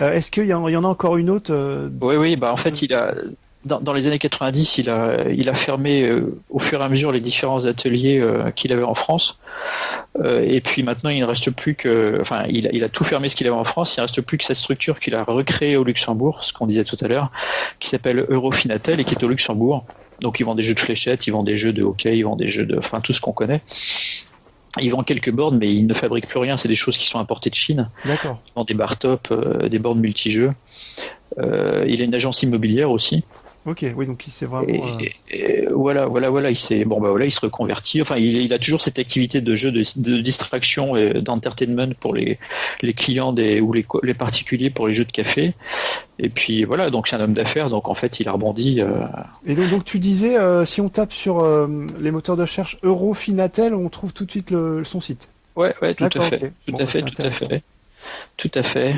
[0.01, 1.53] Est-ce qu'il y, y en a encore une autre
[2.01, 3.15] Oui, oui, bah en fait, il a
[3.65, 6.89] dans, dans les années 90, il a, il a fermé euh, au fur et à
[6.89, 9.39] mesure les différents ateliers euh, qu'il avait en France.
[10.19, 13.05] Euh, et puis maintenant, il ne reste plus que, enfin, il, a- il a tout
[13.05, 13.97] fermé ce qu'il avait en France.
[13.97, 16.85] Il ne reste plus que sa structure qu'il a recréée au Luxembourg, ce qu'on disait
[16.85, 17.31] tout à l'heure,
[17.81, 19.85] qui s'appelle Eurofinatel et qui est au Luxembourg.
[20.21, 22.39] Donc, ils vendent des jeux de fléchettes, ils vendent des jeux de hockey, ils vendent
[22.39, 23.61] des jeux de, enfin, tout ce qu'on connaît.
[24.81, 26.57] Ils vendent quelques bornes, mais ils ne fabriquent plus rien.
[26.57, 28.41] C'est des choses qui sont importées de Chine D'accord.
[28.55, 29.33] dans des bar top,
[29.69, 30.53] des bornes multijeux.
[31.39, 33.25] Il a une agence immobilière aussi.
[33.67, 34.97] Ok, oui, donc il s'est vraiment.
[34.97, 38.01] euh, et- et voilà, voilà, voilà, il s'est bon bah voilà, il se reconvertit.
[38.01, 42.15] Enfin, il, il a toujours cette activité de jeu de, de distraction et d'entertainment pour
[42.15, 42.39] les,
[42.81, 43.85] les clients des ou les,
[44.15, 45.55] particuliers pour les jeux de café.
[46.19, 48.81] Et puis voilà, donc c'est un homme d'affaires, donc en fait il a rebondi.
[48.81, 49.03] euh,
[49.47, 52.79] Et donc, donc tu disais, euh, si on tape sur euh, les moteurs de recherche
[52.83, 55.29] Eurofinatel, on trouve tout de suite le, son site.
[55.57, 56.51] Ouais, ouais, tout à fait, ok.
[56.67, 57.63] tout Bon, à bah, fait, tout à fait,
[58.37, 58.95] tout à fait.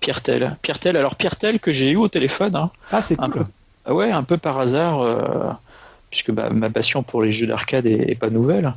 [0.00, 0.96] Pierre Tel, Pierre Tel.
[0.96, 2.54] Alors Pierre Tel que j'ai eu au téléphone.
[2.54, 2.70] Hein.
[2.92, 3.46] Ah, c'est cool.
[3.88, 5.50] Ah Ouais, un peu par hasard, euh,
[6.10, 8.74] puisque bah, ma passion pour les jeux d'arcade est, est pas nouvelle.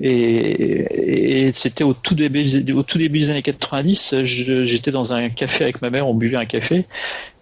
[0.00, 4.24] Et, c'était au tout début, des années 90.
[4.24, 6.86] je- J'étais dans un café avec ma mère, on buvait un café,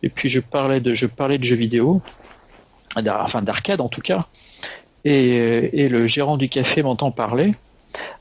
[0.02, 2.02] et puis je parlais de, je parlais de jeux vidéo,
[2.96, 4.26] enfin d'arcade en tout cas.
[5.04, 7.54] Et le gérant du café m'entend parler.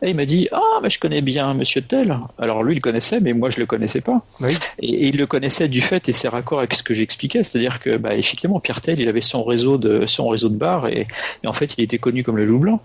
[0.02, 2.18] Et il m'a dit Ah, mais je connais bien Monsieur Tel.
[2.38, 4.22] Alors lui, il le connaissait, mais moi, je le connaissais pas.
[4.40, 4.58] Oui.
[4.80, 7.80] Et, et il le connaissait du fait, et c'est raccord avec ce que j'expliquais, c'est-à-dire
[7.80, 11.08] que, bah, effectivement, Pierre Tel, il avait son réseau de son réseau de bars, et,
[11.44, 12.82] et en fait, il était connu comme le loup blanc.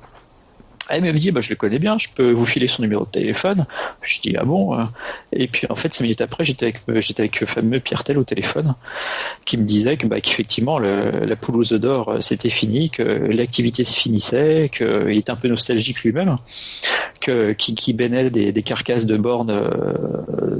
[0.88, 3.10] Elle me dit, bah, je le connais bien, je peux vous filer son numéro de
[3.10, 3.66] téléphone.
[4.02, 4.84] Je dis, ah bon euh.
[5.32, 8.04] Et puis en fait, cinq minutes après, j'étais avec, euh, j'étais avec le fameux Pierre
[8.04, 8.74] Tel au téléphone,
[9.44, 12.90] qui me disait que, bah, qu'effectivement, le, la poule aux œufs d'or, euh, c'était fini,
[12.90, 16.36] que l'activité se finissait, qu'il était un peu nostalgique lui-même,
[17.20, 19.60] que, qui, des, des carcasses de bornes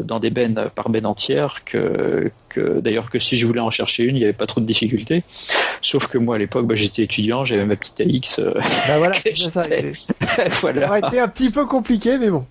[0.05, 4.05] dans des bennes par bennes entières, que, que d'ailleurs que si je voulais en chercher
[4.05, 5.23] une, il n'y avait pas trop de difficultés.
[5.83, 8.41] Sauf que moi, à l'époque, bah, j'étais étudiant, j'avais ma petite AX.
[8.41, 9.63] Bah voilà, c'est ça.
[10.61, 10.81] voilà.
[10.83, 12.47] Ça aurait été un petit peu compliqué, mais bon.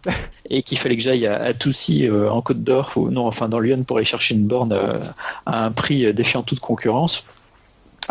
[0.50, 3.50] et qu'il fallait que j'aille à, à Toussy euh, en Côte d'Or ou non enfin
[3.50, 5.00] dans Lyon pour aller chercher une borne euh,
[5.46, 7.26] à un prix défiant toute concurrence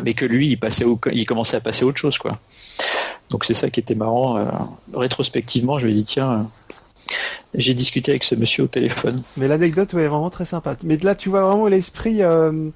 [0.03, 2.39] mais que lui il passait au, il commençait à passer à autre chose quoi
[3.31, 4.47] donc c'est ça qui était marrant euh,
[4.95, 6.43] rétrospectivement je me dis tiens euh,
[7.55, 10.75] j'ai discuté avec ce monsieur au téléphone Mais l'anecdote ouais, est vraiment très sympa.
[10.83, 12.71] Mais là, tu vois vraiment l'esprit euh,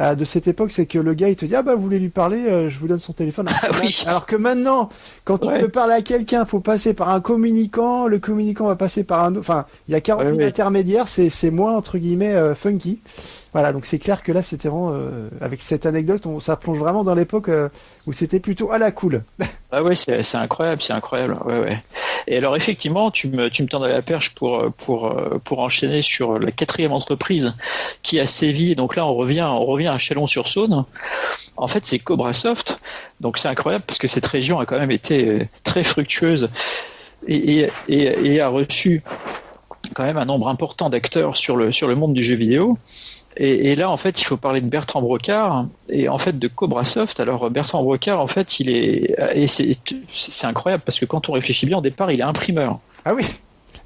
[0.00, 1.98] euh, de cette époque, c'est que le gars, il te dit ah bah vous voulez
[1.98, 3.48] lui parler, euh, je vous donne son téléphone.
[3.48, 4.02] Alors, Ah oui.
[4.06, 4.88] alors que maintenant,
[5.24, 9.04] quand tu veux parler à quelqu'un, faut passer par un communicant, le communicant va passer
[9.04, 9.40] par un autre.
[9.40, 10.48] Enfin, il y a 40 000 Ouais, ouais.
[10.48, 13.00] intermédiaires, c'est c'est moins entre guillemets euh, funky.
[13.52, 16.78] Voilà, donc c'est clair que là, c'était vraiment euh, avec cette anecdote, on, ça plonge
[16.78, 17.68] vraiment dans l'époque euh,
[18.06, 19.22] où c'était plutôt à la cool.
[19.72, 21.38] Ah ouais, c'est incroyable, c'est incroyable.
[22.26, 26.02] Et alors effectivement, tu me, tu me tendais la perche pour, pour, euh, pour enchaîner
[26.02, 27.54] sur la quatrième entreprise
[28.02, 28.74] qui a sévi.
[28.74, 30.84] Donc là, on revient, on revient à Chalon-sur-Saône.
[31.56, 32.80] En fait, c'est Cobra Soft.
[33.20, 36.50] Donc c'est incroyable parce que cette région a quand même été très fructueuse
[37.28, 39.04] et, et a reçu
[39.94, 42.78] quand même un nombre important d'acteurs sur le, sur le monde du jeu vidéo.
[43.36, 46.48] Et, et là, en fait, il faut parler de Bertrand Brocard et en fait de
[46.48, 47.20] Cobra Soft.
[47.20, 51.66] Alors Bertrand Brocard, en fait, il est et c'est incroyable parce que quand on réfléchit
[51.66, 52.80] bien, au départ, il est imprimeur.
[53.04, 53.24] Ah oui.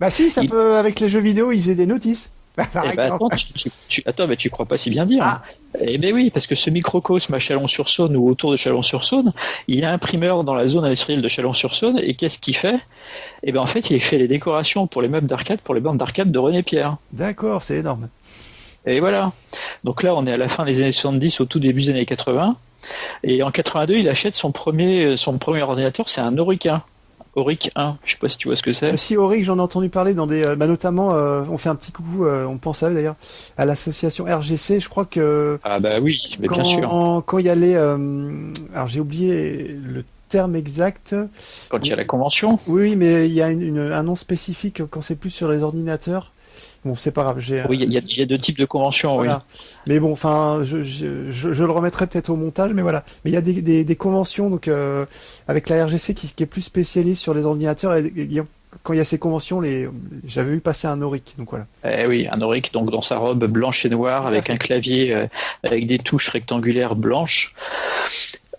[0.00, 2.30] Bah si, ça Il- peut avec les jeux vidéo, il faisait des notices.
[2.56, 3.14] Bah, par Eh exemple.
[3.14, 5.22] attends, tu, tu- tu- attends, mais tu crois pas si bien dire.
[5.24, 5.42] Ah.
[5.80, 9.32] Eh ben oui, parce que ce microcosme à Chalon-sur-Saône ou autour de Chalon-sur-Saône,
[9.68, 12.78] il est imprimeur dans la zone industrielle de Chalon-sur-Saône et qu'est-ce qu'il fait?
[13.42, 15.98] Eh ben en fait, il fait les décorations pour les meubles d'arcade, pour les bandes
[15.98, 16.96] d'arcade de René Pierre.
[17.12, 18.08] D'accord, c'est énorme.
[18.86, 19.32] Et voilà.
[19.84, 22.06] Donc là, on est à la fin des années 70, au tout début des années
[22.06, 22.56] 80.
[23.22, 26.82] Et en 82, il achète son premier, son premier ordinateur, c'est un Auric 1.
[27.34, 28.92] Auric 1, je sais pas si tu vois ce que c'est.
[28.92, 31.74] Aussi Auric, j'en ai entendu parler dans des, euh, bah, notamment, euh, on fait un
[31.74, 33.16] petit coucou, euh, on pense à eux d'ailleurs,
[33.58, 34.78] à l'association RGC.
[34.80, 36.92] Je crois que Ah bah oui, mais quand, bien sûr.
[36.94, 37.96] en- quand il y a les, euh,
[38.74, 41.16] alors j'ai oublié le terme exact.
[41.70, 44.02] Quand il y a la convention, Oui, oui, mais il y a une- une- un
[44.04, 46.30] nom spécifique quand c'est plus sur les ordinateurs.
[46.84, 47.62] Bon, c'est pas grave, j'ai.
[47.68, 49.28] oui, il y, y a deux types de conventions, oui.
[49.86, 53.04] Mais bon, enfin, je, je, je, je le remettrai peut-être au montage, mais voilà.
[53.24, 55.06] Mais il y a des, des, des conventions donc euh,
[55.48, 57.96] avec la RGC qui, qui est plus spécialiste sur les ordinateurs.
[57.96, 58.42] Et, et
[58.82, 59.88] quand il y a ces conventions, les,
[60.26, 61.66] j'avais vu passer un Auric, donc voilà.
[61.88, 65.26] Eh oui, un Auric donc dans sa robe blanche et noire avec un clavier euh,
[65.62, 67.54] avec des touches rectangulaires blanches.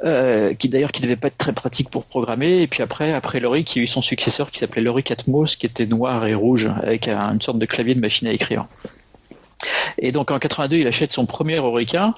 [0.03, 2.61] Euh, qui d'ailleurs qui devait pas être très pratique pour programmer.
[2.61, 5.65] Et puis après après il y a eu son successeur qui s'appelait l'Auric Atmos qui
[5.65, 8.65] était noir et rouge avec un- une sorte de clavier de machine à écrire.
[9.97, 12.13] Et donc en 82 il achète son premier Aurica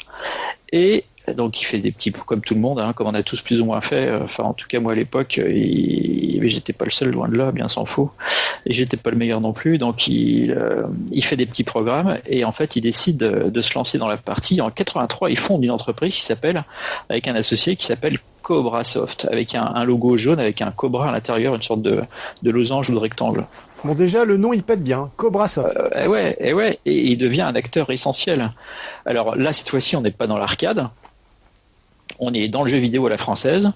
[0.72, 1.04] et
[1.36, 3.60] donc il fait des petits comme tout le monde, hein, comme on a tous plus
[3.60, 4.12] ou moins fait.
[4.22, 6.40] Enfin, en tout cas moi à l'époque, il...
[6.48, 8.12] j'étais pas le seul, loin de là, bien s'en faut.
[8.66, 9.78] Et j'étais pas le meilleur non plus.
[9.78, 13.74] Donc il, euh, il fait des petits programmes et en fait il décide de, se
[13.76, 14.62] lancer dans la partie.
[14.62, 16.64] En 83, il fonde une entreprise qui s'appelle,
[17.10, 21.10] avec un associé qui s'appelle Cobra Soft, avec un, un logo jaune, avec un cobra
[21.10, 22.02] à l'intérieur, une sorte de,
[22.44, 23.46] de losange ou de rectangle.
[23.84, 25.12] Bon, déjà, le nom, il pète bien.
[25.18, 25.76] Cobra Soft.
[25.78, 28.52] Euh, eh ouais, eh ouais, et il devient un acteur essentiel.
[29.06, 30.88] Alors là, cette fois-ci, on n'est pas dans l'arcade,
[32.20, 33.72] on est dans le jeu vidéo à la française,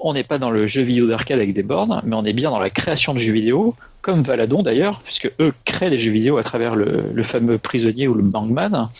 [0.00, 2.50] on n'est pas dans le jeu vidéo d'arcade avec des bornes, mais on est bien
[2.50, 6.38] dans la création de jeux vidéo, comme Valadon d'ailleurs, puisque eux créent des jeux vidéo
[6.38, 8.90] à travers le, fameux prisonnier ou le Bangman.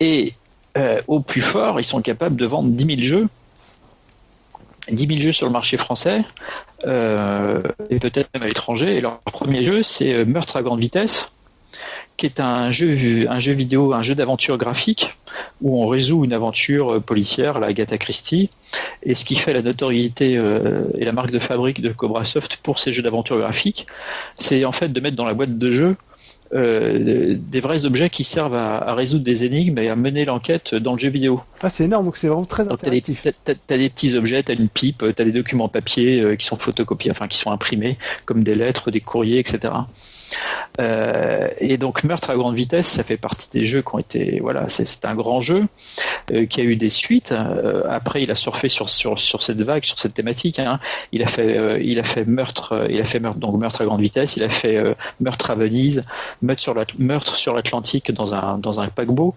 [0.00, 0.34] Et
[0.76, 3.28] euh, au plus fort, ils sont capables de vendre 10 000 jeux.
[4.90, 6.24] 10 000 jeux sur le marché français,
[6.86, 8.96] euh, et peut-être même à l'étranger.
[8.96, 11.28] Et leur premier jeu, c'est euh, Meurtre à grande vitesse,
[12.16, 15.16] qui est un jeu, un jeu vidéo, un jeu d'aventure graphique,
[15.60, 18.50] où on résout une aventure euh, policière, la Agatha Christie.
[19.02, 22.58] Et ce qui fait la notoriété euh, et la marque de fabrique de Cobra Soft
[22.62, 23.86] pour ces jeux d'aventure graphique,
[24.36, 25.96] c'est en fait de mettre dans la boîte de jeu
[26.54, 30.74] euh, des vrais objets qui servent à, à résoudre des énigmes et à mener l'enquête
[30.74, 31.40] dans le jeu vidéo.
[31.62, 33.22] Ah, c'est énorme, donc c'est vraiment très t'as des, interactif.
[33.22, 36.56] t'as- t'as- t'as des petits objets, t'as une pipe, t'as des documents papier qui sont
[36.58, 37.96] photocopiés, enfin qui sont imprimés,
[38.26, 39.72] comme des lettres, des courriers, etc.
[40.80, 44.38] Euh, et donc Meurtre à grande vitesse, ça fait partie des jeux qui ont été,
[44.40, 45.66] voilà, c'est un grand jeu
[46.32, 47.32] euh, qui a eu des suites.
[47.32, 50.58] Euh, après, il a surfé sur cette vague, sur cette thématique.
[50.58, 50.80] hein.
[51.12, 54.36] Il a fait meurtre, il a fait meurtre donc Meurtre à grande vitesse.
[54.36, 54.82] Il a fait
[55.20, 56.04] Meurtre à Venise,
[56.42, 59.34] Meurtre sur l'Atlantique dans un paquebot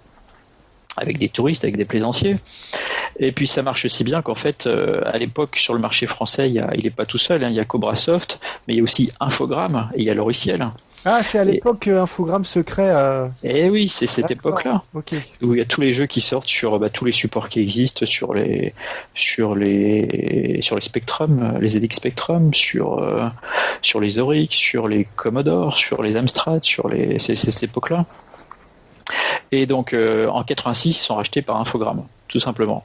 [0.98, 2.38] avec des touristes, avec des plaisanciers.
[3.20, 6.50] Et puis ça marche aussi bien qu'en fait, euh, à l'époque, sur le marché français,
[6.50, 7.44] il n'est pas tout seul.
[7.44, 7.50] hein.
[7.50, 10.68] Il y a Cobrasoft, mais il y a aussi Infogrames et il y a Loriciel.
[11.08, 12.90] Ah, c'est à l'époque euh, Infogrames secret.
[12.90, 14.82] euh, Et oui, c'est cette époque-là.
[14.96, 15.14] Ok.
[15.44, 17.60] où il y a tous les jeux qui sortent sur bah, tous les supports qui
[17.60, 18.74] existent sur les
[19.14, 23.28] sur les sur les Spectrum, euh, les ZX Spectrum, sur euh,
[23.84, 28.06] sur les Aurix, sur les Commodore, sur les Amstrad, sur les c'est cette époque-là.
[29.56, 32.84] Et donc euh, en 86, ils sont rachetés par Infogrames, tout simplement.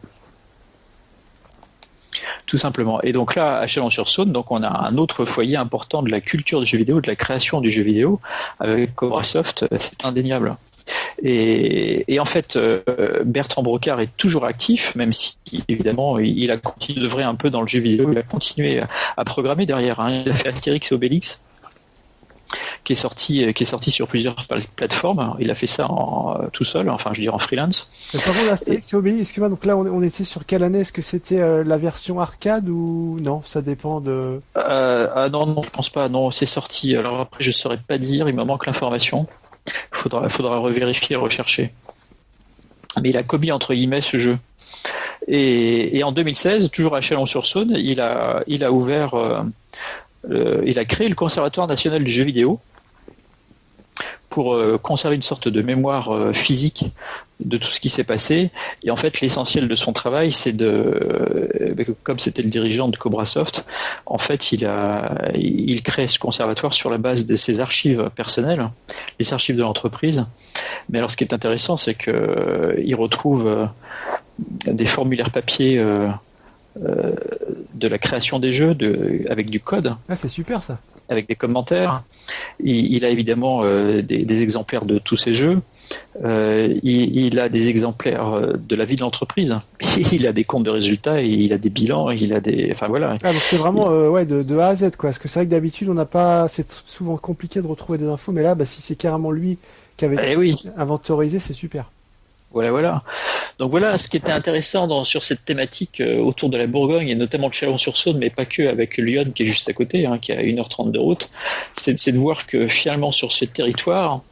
[2.47, 3.01] Tout simplement.
[3.03, 6.61] Et donc là, à Chalon-sur-Saône, donc on a un autre foyer important de la culture
[6.61, 8.21] du jeu vidéo, de la création du jeu vidéo,
[8.61, 10.57] avec Cobrasoft, euh, c'est indéniable.
[11.23, 12.81] Et, en fait, euh,
[13.25, 15.37] Bertrand Brocard est toujours actif, même si
[15.69, 18.89] évidemment il a continué d'œuvrer un peu dans le jeu vidéo, il a continué à,
[19.17, 20.01] à programmer derrière.
[20.01, 20.23] hein.
[20.25, 21.43] Il a fait Astérix et Obélix,
[22.85, 25.37] qui est sorti, qui est sorti sur plusieurs pla- plateformes.
[25.39, 27.91] Il a fait ça en, euh, tout seul, enfin je veux dire en freelance.
[28.15, 30.81] Mais par contre, Astérix et Obélix, excuse-moi, donc là on, on était sur quelle année?
[30.81, 33.43] Est-ce que c'était euh, la version arcade ou non?
[33.47, 34.41] Ça dépend de.
[34.57, 36.09] Euh, ah non, non, je pense pas.
[36.09, 36.97] Non, c'est sorti.
[36.97, 38.29] Alors après, je saurais pas dire.
[38.29, 39.27] Il me manque l'information.
[39.93, 41.73] Faudra, faudra revérifier, rechercher.
[43.03, 44.39] Mais il a commis entre guillemets ce jeu.
[45.29, 49.43] Et, et en 2016, toujours à Chalon-sur-Saône, il a, il a ouvert, euh,
[50.31, 52.59] euh, il a créé le Conservatoire national du jeu vidéo
[54.31, 56.85] pour euh, conserver une sorte de mémoire euh, physique
[57.41, 58.51] de tout ce qui s'est passé.
[58.85, 62.97] Et en fait, l'essentiel de son travail, c'est de, euh, comme c'était le dirigeant de
[62.97, 63.67] Cobrasoft,
[64.07, 68.71] en fait, il a, il crée ce conservatoire sur la base de ses archives personnelles,
[69.19, 70.25] les archives de l'entreprise.
[70.89, 73.69] Mais alors, ce qui est intéressant, c'est que il retrouve
[74.39, 75.83] des formulaires papier
[76.77, 80.79] de la création des jeux, de, avec du code Ah, c'est super ça.
[81.11, 82.05] Avec des commentaires.
[82.61, 85.61] Il, il a évidemment euh, des, des exemplaires de tous ces jeux.
[86.25, 89.59] Euh, il, il a des exemplaires euh, de la vie de l'entreprise.
[90.13, 92.71] Il a des comptes de résultats, et il a des bilans, il a des.
[92.73, 93.17] Enfin voilà.
[93.23, 95.11] Ah, donc c'est vraiment euh, ouais, de, de A à Z quoi.
[95.11, 96.47] Parce que c'est vrai que d'habitude on n'a pas.
[96.49, 99.59] C'est souvent compliqué de retrouver des infos, mais là, bah, si c'est carrément lui
[99.97, 101.91] qui avait Eh oui, inventorisé, c'est super.
[102.53, 103.03] Voilà, voilà.
[103.59, 107.15] Donc voilà, ce qui était intéressant sur cette thématique euh, autour de la Bourgogne et
[107.15, 110.33] notamment de Chalon-sur-Saône, mais pas que avec Lyon qui est juste à côté, hein, qui
[110.33, 111.29] à 1h30 de route,
[111.75, 114.23] c'est de voir que finalement sur ce territoire,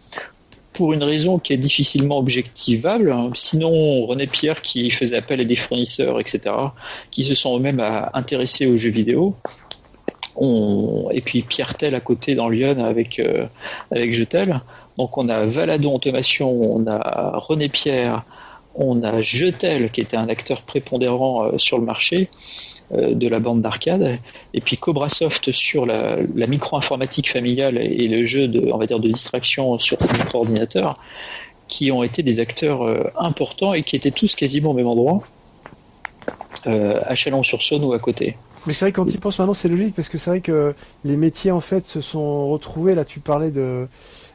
[0.73, 5.45] pour une raison qui est difficilement objectivable, hein, sinon René Pierre qui faisait appel à
[5.45, 6.55] des fournisseurs, etc.,
[7.11, 9.35] qui se sont eux-mêmes à- intéressés aux jeux vidéo,
[10.39, 13.47] on- et puis Pierre Tel à côté dans Lyon avec, euh,
[13.93, 14.61] Jetel.
[14.97, 18.25] Donc on a Valadon Automation, on a René Pierre,
[18.75, 22.29] on a Jetel qui était un acteur prépondérant euh, sur le marché
[22.93, 24.19] euh, de la bande d'arcade,
[24.55, 29.01] et puis Cobrasoft sur la, la micro-informatique familiale et, le jeu de, on va dire,
[29.01, 30.95] de distraction sur micro-ordinateur,
[31.67, 32.81] qui ont été des acteurs
[33.21, 35.21] importants et qui étaient tous quasiment au même endroit,
[36.65, 38.37] à Chalon-sur-Saône ou à côté.
[38.67, 41.17] Mais c'est vrai quand tu penses maintenant, c'est logique parce que c'est vrai que les
[41.17, 42.95] métiers en fait se sont retrouvés.
[42.95, 43.87] Là, tu parlais de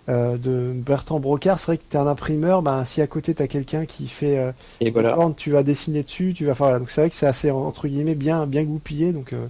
[0.09, 1.59] euh, de Bertrand Brocard.
[1.59, 2.61] C'est vrai que tu es un imprimeur.
[2.61, 4.51] Ben, si à côté tu as quelqu'un qui fait euh,
[4.81, 5.13] Et voilà.
[5.15, 6.33] borne, tu vas dessiner dessus.
[6.35, 6.65] Tu vas faire.
[6.67, 6.79] Voilà.
[6.79, 9.13] Donc c'est vrai que c'est assez entre guillemets bien bien goupillé.
[9.13, 9.45] Donc euh,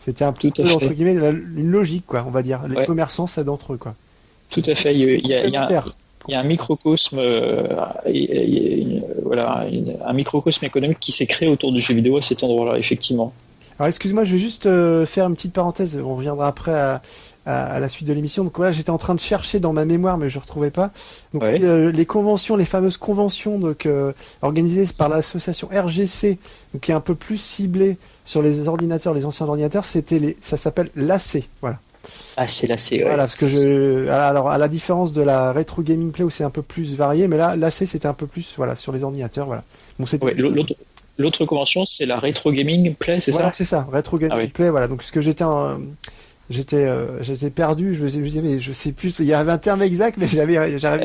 [0.00, 0.74] c'était un petit peu fait.
[0.74, 2.24] entre guillemets la- une logique quoi.
[2.26, 2.60] On va dire.
[2.68, 2.86] Les Ouais.
[2.86, 3.94] commerçants ça d'entre eux quoi.
[4.50, 4.94] Tout à fait.
[4.94, 5.96] Il y a, il y il un- Complémentaire.
[6.28, 7.64] il y a un microcosme, euh,
[8.08, 11.48] il y a- il y a une- voilà, une- un microcosme économique qui s'est créé
[11.48, 13.32] autour du jeu vidéo à cet endroit-là, effectivement.
[13.78, 16.00] Alors excuse-moi, je vais juste euh, faire une petite parenthèse.
[16.02, 17.02] On reviendra après à,
[17.44, 18.42] à- à la suite de l'émission.
[18.44, 20.90] Donc voilà, j'étais en train de chercher dans ma mémoire, mais je retrouvais pas.
[21.34, 21.60] Donc Ouais.
[21.62, 24.12] euh, les conventions, les fameuses conventions donc euh,
[24.42, 26.38] organisées par l'association RGC,
[26.72, 30.36] donc qui est un peu plus ciblée sur les ordinateurs, les anciens ordinateurs, c'était les,
[30.40, 31.42] ça s'appelle l'AC.
[31.60, 31.78] Voilà.
[32.36, 32.98] Ah, c'est c'est.
[32.98, 33.02] ouais.
[33.02, 36.44] Voilà, parce que je, alors à la différence de la Retro Gaming Play où c'est
[36.44, 39.46] un peu plus varié, mais là l'AC c'était un peu plus voilà sur les ordinateurs.
[39.46, 39.64] Voilà.
[39.98, 40.72] Bon, c'était Ouais, l'autre,
[41.18, 44.42] l'autre convention, c'est la Retro Gaming Play, c'est voilà, ça c'est ça, Retro Gaming Ah
[44.42, 44.48] oui.
[44.48, 44.88] Play, voilà.
[44.88, 45.78] Donc ce que j'étais en-
[46.48, 49.58] j'étais euh, j'étais perdu, je me disais- mais je sais plus, il y avait un
[49.58, 50.58] terme exact mais j'avais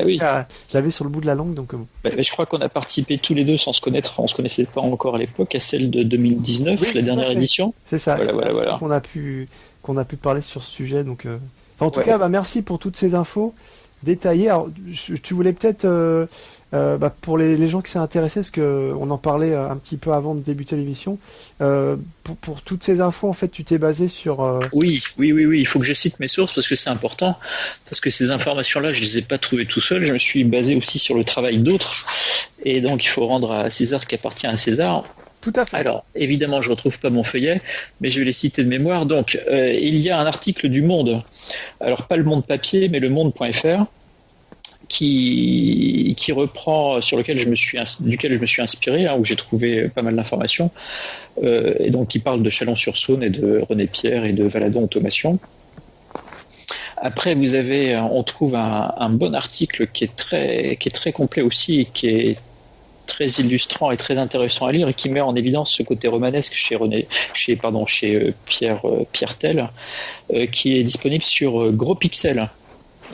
[0.03, 0.19] oui.
[0.19, 1.77] je l'avais sur le bout de la langue donc euh.
[2.03, 4.65] Bah, Je crois qu'on a participé tous les deux sans se connaître, on se connaissait
[4.65, 7.73] pas encore à l'époque, à celle de 2019, Oui, la dernière édition.
[7.85, 8.15] c'est ça.
[8.17, 8.77] Voilà, voilà, voilà.
[8.79, 9.47] qu'on a pu
[9.81, 11.37] qu'on a pu parler sur ce sujet donc euh,
[11.75, 12.05] enfin, en tout Ouais.
[12.05, 13.55] cas bah merci pour toutes ces infos
[14.03, 14.49] détaillées.
[14.49, 14.67] Alors
[15.23, 16.27] tu voulais peut-être euh,
[16.73, 19.69] euh, bah, pour les, les gens qui s'est intéressés, parce que on en parlait euh,
[19.69, 21.17] un petit peu avant de débuter l'émission,
[21.61, 24.41] euh, pour, pour toutes ces infos, en fait, tu t'es basé sur.
[24.41, 26.89] euh, Oui, oui, oui, oui, il faut que je cite mes sources parce que c'est
[26.89, 27.37] important,
[27.89, 30.75] parce que ces informations-là, je les ai pas trouvées tout seul, je me suis basé
[30.75, 32.05] aussi sur le travail d'autres,
[32.63, 35.03] et donc il faut rendre à César ce qui appartient à César.
[35.41, 35.75] Tout à fait.
[35.75, 37.61] Alors, évidemment, je retrouve pas mon feuillet,
[37.99, 39.07] mais je vais les citer de mémoire.
[39.07, 41.23] Donc, il y a un article du Monde,
[41.79, 43.85] alors pas le Monde papier, mais le Monde.fr,
[44.87, 49.35] qui, reprend, sur lequel je me suis, duquel je me suis inspiré, hein, où j'ai
[49.35, 50.71] trouvé pas mal d'informations,
[51.43, 55.39] euh, et donc qui parle de Chalon-sur-Saône et de René Pierre et de Valadon Automation.
[56.97, 61.41] Après, vous avez, on trouve un, bon article qui est très, qui est très complet
[61.41, 62.37] aussi, qui est
[63.07, 66.53] très illustrant et très intéressant à lire et qui met en évidence ce côté romanesque
[66.53, 69.69] chez René, chez pardon, chez euh, Pierre euh, Pierre Tell,
[70.33, 72.49] euh, qui est disponible sur Gros Pixel,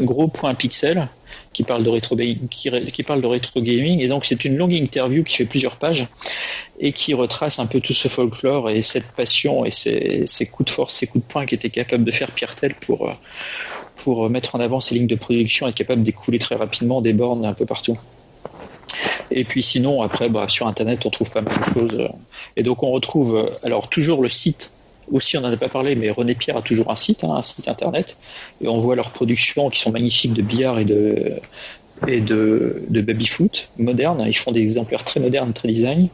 [0.01, 1.07] gros.pixel,
[1.57, 5.37] qui parle de rétro qui, parle de gaming et donc c'est une longue interview qui
[5.37, 6.05] fait plusieurs pages
[6.79, 10.69] et qui retrace un peu tout ce folklore et cette passion et ces, coups de
[10.69, 13.11] force, ces coups de poing qu'était capable de faire Pierre Tell pour
[13.95, 17.13] pour mettre en avant ses lignes de production et être capable d'écouler très rapidement des
[17.13, 17.97] bornes un peu partout.
[19.31, 22.09] Et puis sinon, après, bah, sur Internet, on trouve pas mal de choses.
[22.55, 24.73] Et donc on retrouve, euh, alors toujours le site,
[25.11, 27.41] aussi on n'en a pas parlé, mais René Pierre a toujours un site, hein, un
[27.41, 28.17] site Internet,
[28.61, 31.33] et on voit leurs productions qui sont magnifiques de billard et de,
[32.07, 34.23] et de, de baby-foot moderne.
[34.27, 36.09] Ils font des exemplaires très modernes, très design.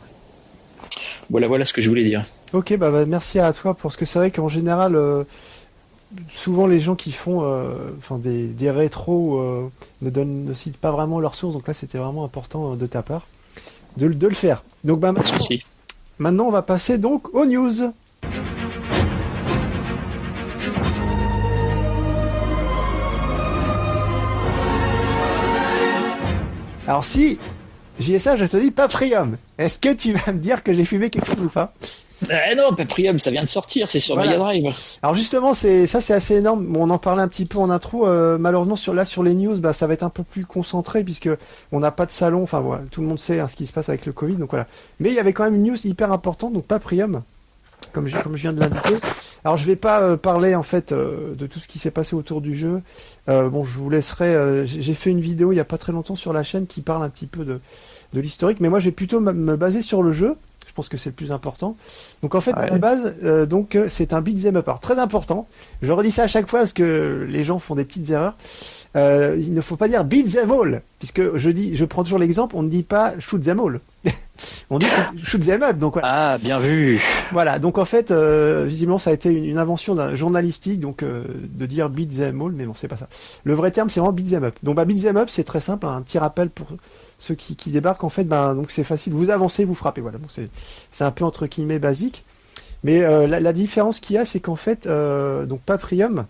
[1.30, 2.26] Voilà, voilà ce que je voulais dire.
[2.54, 5.24] Ok, bah, bah merci à toi pour ce que c'est vrai qu'en général, euh,
[6.34, 9.70] souvent les gens qui font euh, enfin des, des rétros euh,
[10.02, 13.02] ne donnent ne citent pas vraiment leurs sources donc là c'était vraiment important de ta
[13.02, 13.28] part
[13.98, 15.38] de, de le faire donc bah, maintenant,
[16.20, 17.92] maintenant on va passer donc aux news
[26.88, 27.38] alors si
[28.00, 31.28] JSA je te dis Paprium est-ce que tu vas me dire que j'ai fumé quelque
[31.28, 31.74] chose ou pas?
[32.30, 34.74] Eh non, Paprium, ça vient de sortir, c'est sur Mega Drive.
[35.02, 36.76] Alors justement, c'est ça, c'est assez énorme.
[36.78, 38.08] on en parlait un petit peu en intro.
[38.08, 41.04] Euh, malheureusement, sur là, sur les news, bah, ça va être un peu plus concentré
[41.04, 41.30] puisque
[41.72, 42.44] on n'a pas de salon.
[42.44, 44.52] Enfin voilà, tout le monde sait hein, ce qui se passe avec le Covid, donc
[44.52, 44.68] voilà.
[45.00, 47.24] Mais il y avait quand même une news hyper importante, donc Paprium,
[47.92, 48.96] comme je, comme je viens de l'indiquer.
[49.44, 52.16] Alors je vais pas euh, parler en fait euh, de tout ce qui s'est passé
[52.16, 52.82] autour du jeu.
[53.28, 54.66] Bon, je vous laisserai.
[54.66, 57.04] J'ai fait une vidéo il y a pas très longtemps sur la chaîne qui parle
[57.04, 57.60] un petit peu de
[58.14, 60.36] de l'historique, mais moi je vais plutôt me baser sur le jeu
[60.74, 61.78] je pense que c'est le plus important.
[62.24, 64.68] Donc en fait, à la base, euh, donc euh, c'est un beat'em up.
[64.68, 65.48] Alors, très important.
[65.84, 68.36] Je redis ça à chaque fois parce que les gens font des petites erreurs.
[68.96, 72.18] Euh, il ne faut pas dire beat them all, puisque je dis, je prends toujours
[72.18, 73.82] l'exemple, on ne dit pas shoot them all.
[74.70, 74.88] on dit
[75.24, 75.78] shoot them up.
[75.78, 76.34] Donc voilà.
[76.34, 77.02] Ah, bien vu.
[77.32, 77.60] Voilà.
[77.60, 81.66] Donc en fait, euh, visiblement, ça a été une, invention d'un journalistique, donc euh, de
[81.66, 83.08] dire beat them all, mais bon, c'est pas ça.
[83.44, 84.56] Le vrai terme, c'est vraiment beat them up.
[84.64, 85.86] Donc bah, beat them up, c'est très simple.
[85.86, 85.98] Hein.
[85.98, 86.68] un petit rappel pour
[87.20, 89.14] ceux qui, qui débarquent, en fait, donc c'est facile.
[89.14, 90.02] Vous avancez, vous frappez.
[90.02, 90.18] Voilà.
[90.30, 90.50] C'est,
[90.92, 92.24] c'est un peu entre guillemets basique.
[92.86, 96.26] Mais euh, la, la, différence qu'il y a, c'est qu'en fait, donc Paprium,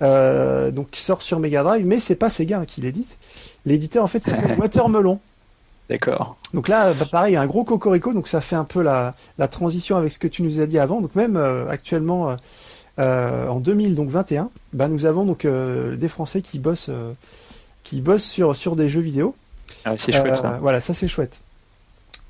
[0.00, 3.16] donc qui sort sur Mega Drive, mais c'est pas Sega hein, qui l'édite.
[3.64, 5.18] L'éditeur, en fait, c'est Watermelon.
[5.90, 6.36] D'accord.
[6.54, 9.96] Donc là, bah, pareil, un gros cocorico, donc ça fait un peu la, la transition
[9.96, 11.00] avec ce que tu nous as dit avant.
[11.00, 12.36] Donc même euh, actuellement,
[12.98, 16.90] euh, en 2021, bah, nous avons donc des Français qui bossent,
[17.82, 19.34] qui bossent sur sur des jeux vidéo.
[19.84, 20.58] Ah, c'est chouette ça.
[20.60, 21.40] Voilà, ça c'est chouette.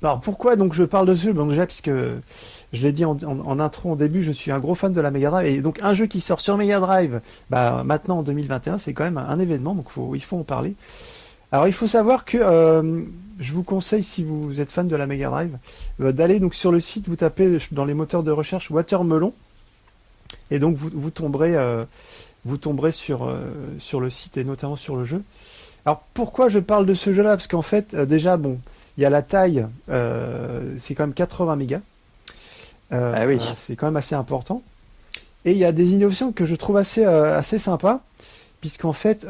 [0.03, 1.33] Alors pourquoi donc je parle de ce jeu?
[1.33, 4.75] Bon, Déjà puisque je l'ai dit en, en, intro en début, je suis un gros
[4.75, 7.83] fan de la Mega Drive et donc un jeu qui sort sur Mega Drive, bah,
[7.85, 10.75] maintenant en 2021, c'est quand même un, événement, donc faut, il faut en parler.
[11.51, 13.01] Alors il faut savoir que euh,
[13.39, 15.57] je vous conseille si vous êtes fan de la Mega Drive
[16.01, 19.33] euh, d'aller donc sur le site, vous tapez dans les moteurs de recherche Watermelon
[20.51, 21.83] et donc vous, vous tomberez euh,
[22.45, 23.33] vous tomberez sur
[23.79, 25.23] sur le site et notamment sur le jeu.
[25.85, 27.35] Alors pourquoi je parle de ce jeu-là?
[27.35, 28.59] Parce qu'en fait déjà bon
[28.97, 31.81] il y a la taille, euh, c'est quand même 80 mégas.
[32.93, 33.39] Euh, ah oui.
[33.57, 34.61] C'est quand même assez important.
[35.43, 38.01] Et il y a des innovations que je trouve assez, euh, assez sympas,
[38.65, 39.27] puisqu'en fait,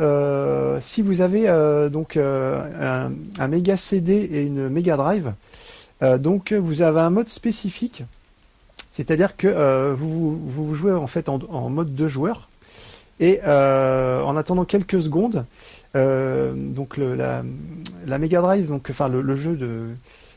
[0.82, 1.48] si vous avez
[1.92, 5.34] donc un, un, méga CD et une méga drive,
[6.20, 8.04] donc vous avez un mode spécifique,
[8.94, 12.48] c'est-à-dire que vous, jouez en fait en, mode deux joueurs,
[13.20, 15.46] et en attendant quelques secondes,
[15.96, 17.42] euh, donc le, la,
[18.06, 19.88] Drive, donc enfin le, jeu de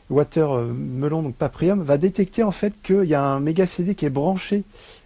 [0.09, 3.93] Water euh, Melon, donc Paprium, va détecter en fait qu'il y a un Mega CD
[3.93, 4.63] qui est branché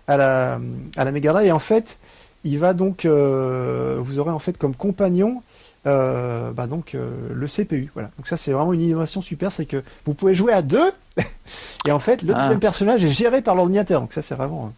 [0.08, 0.60] à la,
[0.96, 1.48] à la Mega Drive.
[1.48, 1.98] Et en fait
[2.44, 5.42] il va donc euh, vous aurez en fait comme compagnon
[5.86, 9.66] euh, bah donc euh, le CPU voilà donc ça c'est vraiment une innovation super c'est
[9.66, 10.92] que vous pouvez jouer à deux
[11.86, 12.44] et en fait le ah.
[12.44, 14.72] deuxième personnage est géré par l'ordinateur donc ça c'est vraiment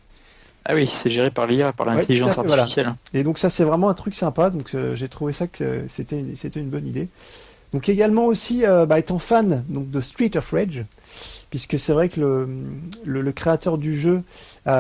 [0.67, 2.95] ah oui, c'est géré par l'IA, par l'intelligence artificielle.
[3.13, 6.17] Et donc ça c'est vraiment un truc sympa, donc euh, j'ai trouvé ça que c'était
[6.17, 7.07] une, c'était une bonne idée.
[7.71, 10.83] Donc également aussi, bah, étant fan donc de Street of Rage,
[11.51, 14.23] puisque c'est vrai que le, le, créateur du jeu,
[14.65, 14.71] on,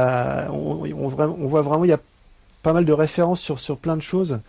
[0.51, 1.99] on, on, voit vraiment il y a
[2.65, 4.39] pas mal de références sur, sur plein de choses.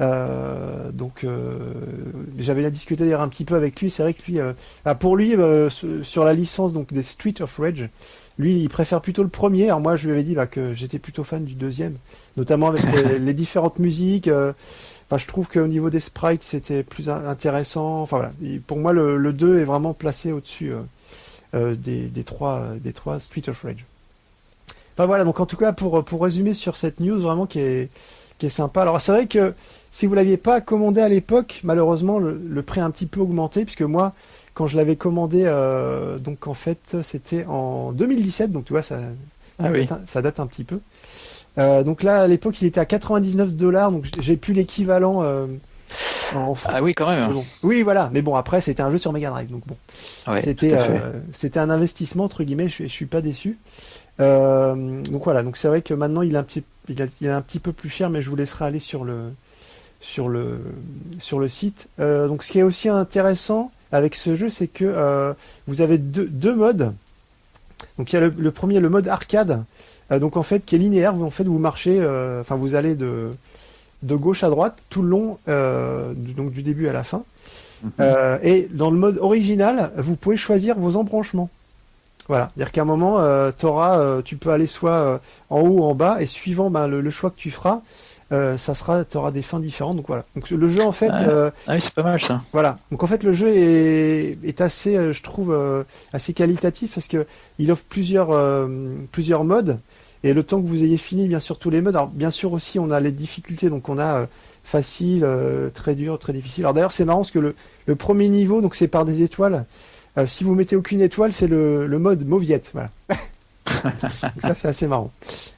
[0.00, 1.58] Euh, donc euh,
[2.38, 3.90] j'avais discuté d'ailleurs un petit peu avec lui.
[3.90, 4.38] C'est vrai que lui,
[4.84, 5.34] bah, pour lui,
[6.02, 7.88] sur la licence donc des Street of Rage,
[8.38, 9.66] lui, il préfère plutôt le premier.
[9.66, 11.94] Alors moi, je lui avais dit bah, que j'étais plutôt fan du deuxième,
[12.36, 12.82] notamment avec
[13.20, 14.28] les, différentes musiques.
[14.28, 14.52] Euh,
[15.12, 18.00] Enfin, je trouve qu'au niveau des sprites, c'était plus in- intéressant.
[18.02, 20.82] Enfin voilà, Et pour moi, le, le 2 est vraiment placé au-dessus euh,
[21.54, 23.84] euh, des, des trois euh, des trois Street of Rage.
[25.00, 27.88] Enfin voilà, donc en tout cas pour pour résumer sur cette news vraiment qui est
[28.36, 28.82] qui est sympa.
[28.82, 29.54] Alors c'est vrai que
[29.90, 33.18] si vous l'aviez pas commandé à l'époque, malheureusement le, le prix a un petit peu
[33.20, 34.12] augmenté puisque moi
[34.52, 38.98] quand je l'avais commandé, euh, donc en fait c'était en 2017, donc tu vois ça
[39.58, 39.86] Ah ça, oui.
[39.86, 40.80] date, un- ça date un petit peu.
[41.56, 45.46] Euh, donc là à l'époque il était à 99 dollars, donc j'ai plus l'équivalent euh,
[46.34, 46.54] en.
[46.66, 47.32] Ah oui, quand même.
[47.32, 47.44] Bon.
[47.62, 49.76] Oui voilà, mais bon après c'était un jeu sur Mega Drive, donc bon
[50.30, 53.56] Ouais, c'était un investissement entre guillemets je, je suis pas déçu
[54.20, 57.26] Euh, donc voilà donc c'est vrai que maintenant il est un petit il, a- il
[57.26, 59.30] est un petit peu plus cher mais je vous laisserai aller sur le
[60.00, 60.60] sur le
[61.18, 61.88] sur le site.
[62.00, 65.32] Euh, donc ce qui est aussi intéressant avec ce jeu c'est que euh,
[65.66, 66.92] vous avez deux, deux modes.
[67.98, 69.64] Donc il y a le, le premier le mode arcade.
[70.10, 72.00] Donc en fait qui est linéaire vous en fait vous marchez
[72.40, 73.30] enfin vous allez de
[74.02, 77.22] de gauche à droite tout le long du- donc du début à la fin.
[78.00, 81.48] Euh, et dans le mode original, vous pouvez choisir vos embranchements.
[82.28, 85.18] Voilà, c'est-à-dire qu'à un moment, euh, t'auras, euh, tu peux aller soit euh,
[85.48, 87.80] en haut ou en bas, et suivant ben, le, le choix que tu feras,
[88.32, 89.96] euh, ça sera, t'auras des fins différentes.
[89.96, 90.24] Donc voilà.
[90.36, 92.40] Donc le jeu en fait, euh, Ah oui, c'est pas mal ça.
[92.52, 92.78] voilà.
[92.92, 97.08] Donc en fait, le jeu est, est assez, euh, je trouve, euh, assez qualitatif parce
[97.08, 97.26] que
[97.58, 98.68] il offre plusieurs, euh,
[99.10, 99.78] plusieurs modes.
[100.22, 101.96] Et le temps que vous ayez fini, bien sûr, tous les modes.
[101.96, 103.70] Alors bien sûr aussi, on a les difficultés.
[103.70, 104.26] Donc on a euh,
[104.62, 106.62] facile, euh, très dur, très difficile.
[106.64, 107.56] Alors d'ailleurs, c'est marrant parce que le,
[107.86, 109.64] le premier niveau, donc c'est par des étoiles.
[110.20, 112.70] Euh, si vous mettez aucune étoile, c'est le, le mode mauviette.
[112.72, 112.90] Voilà.
[113.66, 115.10] donc ça, c'est assez marrant.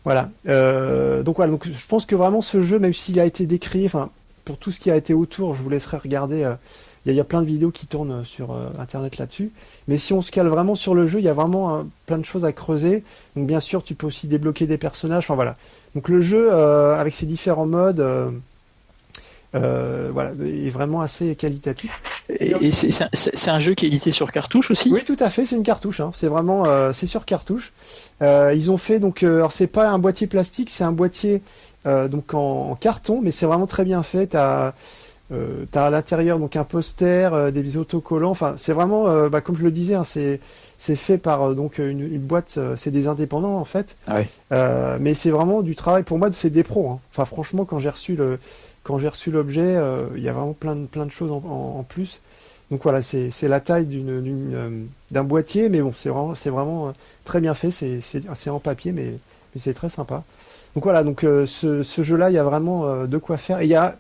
[0.05, 0.31] Voilà.
[0.49, 1.51] Euh, donc voilà.
[1.53, 4.11] Donc je pense que vraiment ce jeu, même s'il a été décrié, enfin
[4.45, 6.43] pour tout ce qui a été autour, je vous laisserai regarder.
[6.45, 6.55] euh,
[7.05, 9.51] il y, a- il y a plein de vidéos qui tournent sur internet là-dessus.
[9.89, 12.25] Mais si on se cale vraiment sur le jeu, il y a vraiment plein de
[12.25, 13.03] choses à creuser.
[13.35, 15.25] Donc bien sûr, tu peux aussi débloquer des personnages.
[15.25, 15.57] Enfin voilà.
[15.97, 18.01] Donc le jeu avec ses différents modes,
[19.55, 22.01] euh, voilà, est vraiment assez qualitatif.
[22.31, 24.91] Et, et c'est- c'est un- un jeu qui est édité sur cartouche aussi?
[24.93, 26.01] Oui, tout à fait, c'est une cartouche.
[26.01, 26.13] Hein.
[26.17, 27.73] C'est vraiment, euh, c'est sur cartouche.
[28.23, 31.43] Euh, ils ont fait donc, euh, alors c'est pas un boîtier plastique, c'est un boîtier
[31.87, 34.29] euh, donc en, en carton, mais c'est vraiment très bien fait.
[34.29, 34.73] T'as,
[35.33, 38.31] euh, t'as à l'intérieur donc un poster, euh, des autocollants.
[38.31, 40.41] Enfin, c'est vraiment, euh, bah, comme je le disais, hein, c'est
[40.79, 43.97] c'est fait par donc une, une boîte, c'est des indépendants en fait.
[44.09, 44.19] Ah.
[44.53, 46.91] Euh, mais c'est vraiment du travail pour moi, c'est des pros.
[46.91, 46.99] hein.
[47.13, 48.39] Enfin, franchement, quand j'ai reçu le,
[48.83, 51.43] quand j'ai reçu l'objet, euh, il y a vraiment plein de plein de choses en,
[51.47, 52.21] en- en plus.
[52.71, 56.93] Donc voilà, c'est la taille euh, d'un boîtier, mais bon, c'est vraiment euh,
[57.25, 57.71] très bien fait.
[57.71, 59.15] C'est en papier, mais
[59.55, 60.23] mais c'est très sympa.
[60.75, 63.61] Donc voilà, donc euh, ce, ce jeu-là, il y a vraiment euh, de quoi faire.
[63.61, 63.97] Et il y a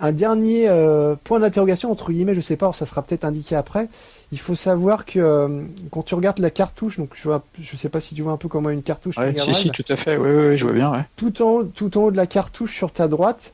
[0.00, 3.88] un dernier euh, point d'interrogation entre guillemets, je sais pas, ça sera peut-être indiqué après.
[4.32, 8.00] Il faut savoir que quand tu regardes la cartouche, donc je vois, je sais pas
[8.00, 10.16] si tu vois un peu comment une cartouche Ouais, Mega si, si, tout à fait.
[10.16, 10.90] Oui, oui, oui, je vois bien.
[10.90, 11.04] Ouais.
[11.16, 13.52] tout en tout en haut de la cartouche sur ta droite,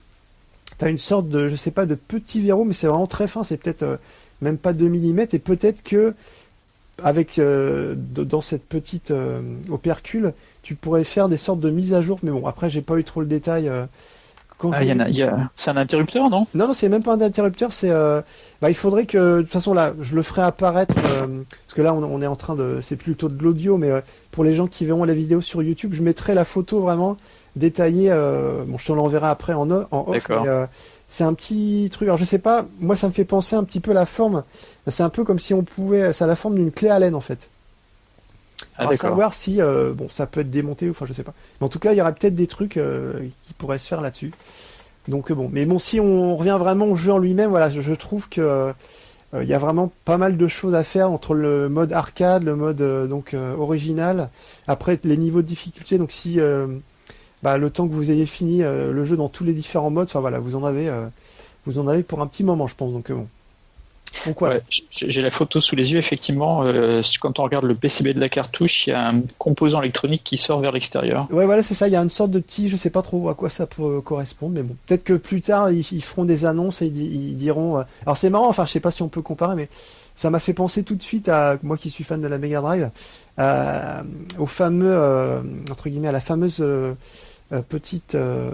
[0.79, 3.29] tu as une sorte de, je sais pas, de petit verrou, mais c'est vraiment très
[3.29, 3.97] fin, c'est peut-être euh,
[4.43, 6.15] même pas 2 mm, et peut-être que
[7.03, 11.95] avec euh, de- dans cette petite euh, opercule, tu pourrais faire des sortes de mises
[11.95, 13.71] à jour, mais bon, après j'ai pas eu trop le détail.
[14.73, 15.09] Ah, a,
[15.55, 16.47] C'est un interrupteur, non?
[16.55, 17.91] Non, non, c'est même pas un interrupteur, c'est.
[17.91, 18.21] euh,
[18.61, 19.37] bah, il faudrait que.
[19.37, 20.95] De toute façon, là, je le ferai apparaître.
[20.99, 22.81] euh, parce que là, on, on est en train de.
[22.83, 24.01] C'est plutôt de l'audio, mais euh,
[24.33, 27.17] pour les gens qui verront la vidéo sur YouTube, je mettrai la photo vraiment
[27.59, 28.11] détaillée.
[28.11, 30.29] euh, bon, je te l'enverrai après en, en off.
[30.29, 30.67] Mais, euh,
[31.09, 32.09] c'est un petit truc.
[32.09, 34.45] Alors, je sais pas, moi, ça me fait penser un petit peu à la forme.
[34.89, 36.13] C'est un peu comme si on pouvait.
[36.13, 37.49] C'est à la forme d'une clé à laine, en fait.
[38.77, 39.11] Ah, à d'accord.
[39.11, 41.33] savoir si euh, bon ça peut être démonté ou enfin je sais pas.
[41.61, 42.79] Mais en tout cas, il y aura peut-être des trucs
[43.43, 44.33] qui pourraient se faire là-dessus.
[45.07, 47.95] Donc bon, mais bon si on revient vraiment au jeu en lui-même, voilà, je, je
[47.95, 48.73] trouve que
[49.35, 52.57] il y a vraiment pas mal de choses à faire entre le mode arcade, le
[52.57, 54.29] mode donc original,
[54.67, 55.99] après les niveaux de difficulté.
[55.99, 56.41] Donc si
[57.43, 60.09] bah, le temps que vous ayez fini euh, le jeu dans tous les différents modes,
[60.09, 61.07] enfin voilà, vous en avez euh,
[61.67, 62.93] vous en avez pour un petit moment, je pense.
[62.93, 63.27] Donc euh, bon.
[64.27, 64.57] Donc voilà.
[64.57, 66.63] Ouais, j'ai la photo sous les yeux, effectivement.
[66.65, 70.23] euh, quand on regarde le PCB de la cartouche, il y a un composant électronique
[70.25, 71.29] qui sort vers l'extérieur.
[71.31, 71.89] Ouais, voilà, c'est ça.
[71.89, 74.01] Il y a une sorte de petit, je sais pas trop à quoi ça peut
[74.01, 74.75] correspondre, mais bon.
[74.87, 77.85] Peut-être que plus tard, ils, ils feront des annonces et ils, di- ils diront.
[78.07, 79.69] Alors c'est marrant, enfin, je sais pas si on peut comparer, mais
[80.17, 82.63] ça m'a fait penser tout de suite à moi qui suis fan de la Mega
[82.63, 82.89] Drive,
[84.39, 86.65] au fameux entre guillemets à la fameuse
[87.69, 88.51] petite euh,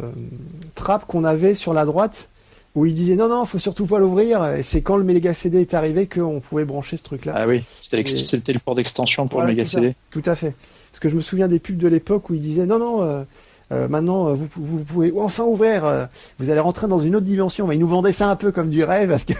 [0.75, 2.29] trappe qu'on avait sur la droite.
[2.77, 5.61] Où il disait non non faut surtout pas l'ouvrir et c'est quand le Mega CD
[5.61, 7.33] est arrivé qu'on pouvait brancher ce truc là.
[7.37, 9.79] Ah oui, c'était Et- le port d'extension pour Voilà, le ça.
[9.79, 9.95] CD.
[10.11, 10.53] Tout à fait.
[10.91, 13.23] Parce que je me souviens des pubs de l'époque où ils disaient non, non, euh,
[13.71, 16.07] euh, maintenant euh, vous, vous pouvez enfin ouvrir, euh,
[16.41, 17.69] vous allez rentrer dans une autre dimension.
[17.69, 19.35] Mais ils nous vendaient ça un peu comme du rêve parce que.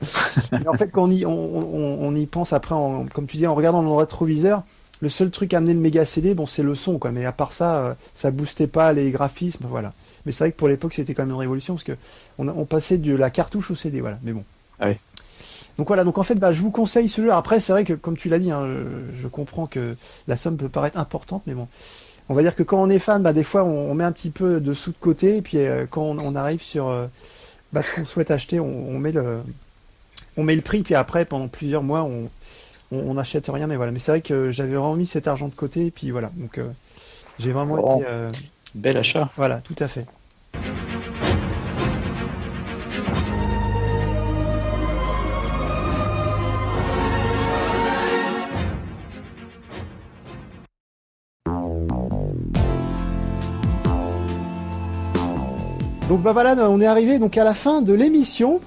[0.66, 3.46] En fait, quand on y, on, on- on y pense après, en, comme tu dis,
[3.46, 4.62] en regardant dans le rétroviseur,
[5.00, 7.12] le seul truc à amener le méga CD, bon, c'est le son, quoi.
[7.12, 9.92] Mais à part ça, euh, ça boostait pas les graphismes, voilà.
[10.26, 11.96] Mais c'est vrai que pour l'époque, c'était quand même une révolution parce que
[12.38, 14.18] on, passait de la cartouche au CD, voilà.
[14.22, 14.44] Mais bon.
[14.80, 14.96] Ah oui.
[15.76, 17.32] Donc voilà, donc en fait, bah, je vous conseille ce jeu.
[17.32, 19.96] Après, c'est vrai que, comme tu l'as dit, hein, je, je comprends que
[20.26, 21.68] la somme peut paraître importante, mais bon.
[22.28, 24.12] On va dire que quand on est fan, bah, des fois, on, on met un
[24.12, 27.06] petit peu de sous de côté, et puis euh, quand on, on arrive sur euh,
[27.72, 29.38] bah, ce qu'on souhaite acheter, on, on met le,
[30.36, 32.28] on met le prix, puis après, pendant plusieurs mois, on,
[32.92, 33.92] on, n'achète rien, mais voilà.
[33.92, 36.30] Mais c'est vrai que j'avais vraiment mis cet argent de côté, et puis voilà.
[36.36, 36.68] Donc, euh,
[37.38, 37.96] j'ai vraiment Oh.
[38.00, 38.28] été, euh,
[38.74, 39.28] Bel achat.
[39.36, 40.06] voilà, tout à fait.
[56.08, 58.60] Donc bah voilà, on est arrivé donc à la fin de l'émission.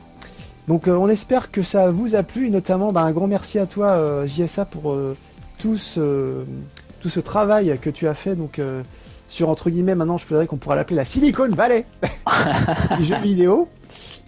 [0.72, 3.60] Donc euh, on espère que ça vous a plu, et notamment bah, un grand merci
[3.60, 5.18] à toi euh, JSA pour euh,
[5.58, 6.46] tout ce
[7.02, 8.62] tout ce travail que tu as fait donc
[9.28, 11.86] sur entre guillemets maintenant je voudrais qu'on pourra l'appeler la Silicon Valley
[12.98, 13.68] du jeu vidéo.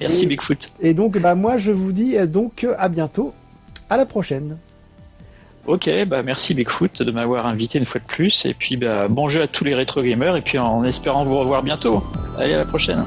[0.01, 0.69] Merci Et- Bigfoot.
[0.81, 3.33] Et donc bah moi je vous dis donc à bientôt,
[3.89, 4.57] à la prochaine.
[5.65, 8.45] Ok, bah merci Bigfoot de m'avoir invité une fois de plus.
[8.45, 10.35] Et puis bah, bon jeu à tous les rétro gamers.
[10.35, 12.03] Et puis en espérant vous revoir bientôt.
[12.37, 13.05] Allez, à la prochaine.